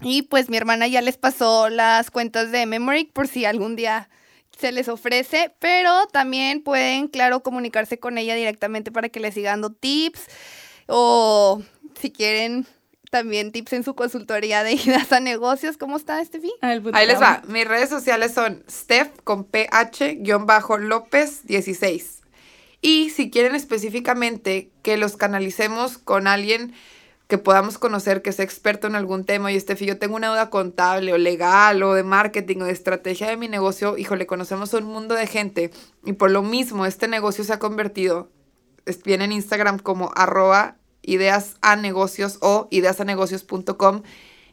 Y 0.02 0.22
pues 0.22 0.48
mi 0.48 0.56
hermana 0.56 0.86
ya 0.86 1.02
les 1.02 1.18
pasó 1.18 1.68
las 1.68 2.10
cuentas 2.10 2.50
de 2.50 2.64
Memory 2.64 3.04
por 3.04 3.28
si 3.28 3.44
algún 3.44 3.76
día 3.76 4.08
se 4.58 4.72
les 4.72 4.88
ofrece, 4.88 5.54
pero 5.58 6.06
también 6.06 6.62
pueden, 6.62 7.08
claro, 7.08 7.42
comunicarse 7.42 7.98
con 7.98 8.18
ella 8.18 8.34
directamente 8.34 8.92
para 8.92 9.08
que 9.08 9.20
les 9.20 9.34
siga 9.34 9.50
dando 9.50 9.70
tips 9.70 10.26
o 10.86 11.62
si 11.98 12.10
quieren 12.10 12.66
también 13.10 13.52
tips 13.52 13.74
en 13.74 13.84
su 13.84 13.94
consultoría 13.94 14.62
de 14.62 14.72
ideas 14.72 15.12
a 15.12 15.20
negocios. 15.20 15.76
¿Cómo 15.76 15.96
está, 15.96 16.24
Steffi? 16.24 16.52
Ahí 16.60 16.80
les 17.06 17.20
va. 17.20 17.42
Mis 17.46 17.66
redes 17.66 17.90
sociales 17.90 18.32
son 18.32 18.64
Steph 18.70 19.10
con 19.24 19.44
PH-López 19.44 21.46
16. 21.46 22.20
Y 22.80 23.10
si 23.10 23.30
quieren 23.30 23.54
específicamente 23.54 24.70
que 24.82 24.96
los 24.96 25.18
canalicemos 25.18 25.98
con 25.98 26.26
alguien 26.26 26.72
que 27.28 27.36
podamos 27.38 27.78
conocer 27.78 28.22
que 28.22 28.32
sea 28.32 28.44
experto 28.44 28.88
en 28.88 28.96
algún 28.96 29.24
tema, 29.24 29.52
y 29.52 29.60
Steffi, 29.60 29.86
yo 29.86 29.98
tengo 29.98 30.16
una 30.16 30.28
duda 30.28 30.50
contable 30.50 31.12
o 31.12 31.18
legal 31.18 31.80
o 31.82 31.94
de 31.94 32.02
marketing 32.02 32.62
o 32.62 32.64
de 32.64 32.72
estrategia 32.72 33.28
de 33.28 33.36
mi 33.36 33.46
negocio, 33.46 33.96
híjole, 33.98 34.26
conocemos 34.26 34.74
un 34.74 34.82
mundo 34.84 35.14
de 35.14 35.28
gente 35.28 35.70
y 36.04 36.14
por 36.14 36.32
lo 36.32 36.42
mismo 36.42 36.86
este 36.86 37.06
negocio 37.06 37.44
se 37.44 37.52
ha 37.52 37.60
convertido, 37.60 38.32
viene 39.04 39.26
en 39.26 39.32
Instagram 39.32 39.78
como 39.78 40.10
arroba 40.16 40.79
ideas 41.10 41.56
a 41.60 41.76
negocios 41.76 42.38
o 42.40 42.68
ideasanegocios.com. 42.70 44.02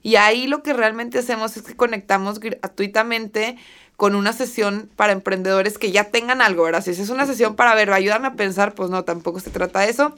Y 0.04 0.16
ahí 0.16 0.48
lo 0.48 0.64
que 0.64 0.74
realmente 0.74 1.20
hacemos 1.20 1.58
es 1.58 1.64
que 1.64 1.76
conectamos 1.76 2.40
gratuitamente 2.40 3.58
con 3.96 4.16
una 4.16 4.32
sesión 4.32 4.90
para 4.96 5.12
emprendedores 5.14 5.78
que 5.78 5.92
ya 5.92 6.06
tengan 6.06 6.42
algo, 6.42 6.64
¿verdad? 6.64 6.84
Si 6.84 6.92
es 6.92 7.10
una 7.10 7.26
sesión 7.26 7.56
para 7.56 7.76
ver, 7.76 7.92
ayúdame 7.92 8.28
a 8.28 8.34
pensar, 8.36 8.76
pues 8.76 8.90
no, 8.90 9.04
tampoco 9.04 9.40
se 9.40 9.50
trata 9.50 9.82
de 9.82 9.90
eso, 9.90 10.16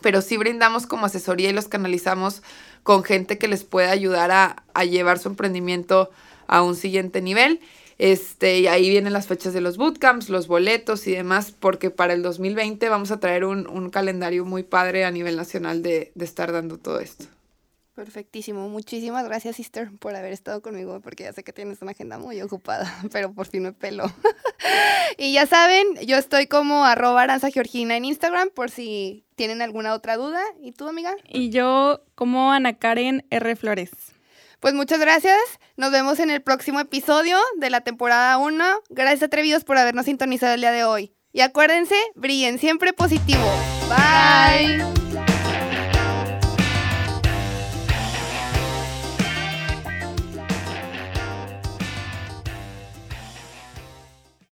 pero 0.00 0.22
sí 0.22 0.36
brindamos 0.36 0.86
como 0.86 1.06
asesoría 1.06 1.50
y 1.50 1.52
los 1.52 1.68
canalizamos 1.68 2.42
con 2.82 3.04
gente 3.04 3.36
que 3.38 3.48
les 3.48 3.64
pueda 3.64 3.90
ayudar 3.90 4.30
a, 4.30 4.62
a 4.72 4.84
llevar 4.84 5.18
su 5.18 5.28
emprendimiento 5.28 6.10
a 6.46 6.62
un 6.62 6.76
siguiente 6.76 7.20
nivel. 7.20 7.60
Este, 8.00 8.60
y 8.60 8.66
ahí 8.66 8.88
vienen 8.88 9.12
las 9.12 9.26
fechas 9.26 9.52
de 9.52 9.60
los 9.60 9.76
bootcamps, 9.76 10.30
los 10.30 10.46
boletos 10.46 11.06
y 11.06 11.12
demás, 11.12 11.52
porque 11.52 11.90
para 11.90 12.14
el 12.14 12.22
2020 12.22 12.88
vamos 12.88 13.10
a 13.10 13.20
traer 13.20 13.44
un, 13.44 13.90
calendario 13.90 14.46
muy 14.46 14.62
padre 14.62 15.04
a 15.04 15.10
nivel 15.10 15.36
nacional 15.36 15.82
de, 15.82 16.10
de 16.14 16.24
estar 16.24 16.50
dando 16.50 16.78
todo 16.78 16.98
esto. 16.98 17.26
Perfectísimo. 17.94 18.70
Muchísimas 18.70 19.22
gracias, 19.26 19.56
sister, 19.56 19.90
por 19.98 20.16
haber 20.16 20.32
estado 20.32 20.62
conmigo, 20.62 20.98
porque 21.02 21.24
ya 21.24 21.34
sé 21.34 21.44
que 21.44 21.52
tienes 21.52 21.82
una 21.82 21.90
agenda 21.90 22.16
muy 22.16 22.40
ocupada, 22.40 22.90
pero 23.12 23.34
por 23.34 23.46
fin 23.46 23.64
me 23.64 23.74
pelo. 23.74 24.04
y 25.18 25.34
ya 25.34 25.44
saben, 25.44 25.86
yo 26.06 26.16
estoy 26.16 26.46
como 26.46 26.86
arroba 26.86 27.20
aranza 27.20 27.50
georgina 27.50 27.98
en 27.98 28.06
Instagram, 28.06 28.48
por 28.48 28.70
si 28.70 29.26
tienen 29.34 29.60
alguna 29.60 29.92
otra 29.92 30.16
duda. 30.16 30.40
¿Y 30.62 30.72
tú, 30.72 30.88
amiga? 30.88 31.14
Y 31.28 31.50
yo 31.50 32.00
como 32.14 32.50
Ana 32.50 32.78
Karen 32.78 33.26
R. 33.28 33.56
Flores. 33.56 33.90
Pues 34.60 34.74
muchas 34.74 35.00
gracias. 35.00 35.38
Nos 35.76 35.90
vemos 35.90 36.18
en 36.20 36.30
el 36.30 36.42
próximo 36.42 36.80
episodio 36.80 37.38
de 37.56 37.70
la 37.70 37.80
temporada 37.80 38.36
1. 38.36 38.64
Gracias 38.90 39.22
atrevidos 39.22 39.64
por 39.64 39.78
habernos 39.78 40.04
sintonizado 40.04 40.54
el 40.54 40.60
día 40.60 40.70
de 40.70 40.84
hoy. 40.84 41.14
Y 41.32 41.40
acuérdense, 41.40 41.96
brillen 42.14 42.58
siempre 42.58 42.92
positivo. 42.92 43.44
Bye. 43.88 44.99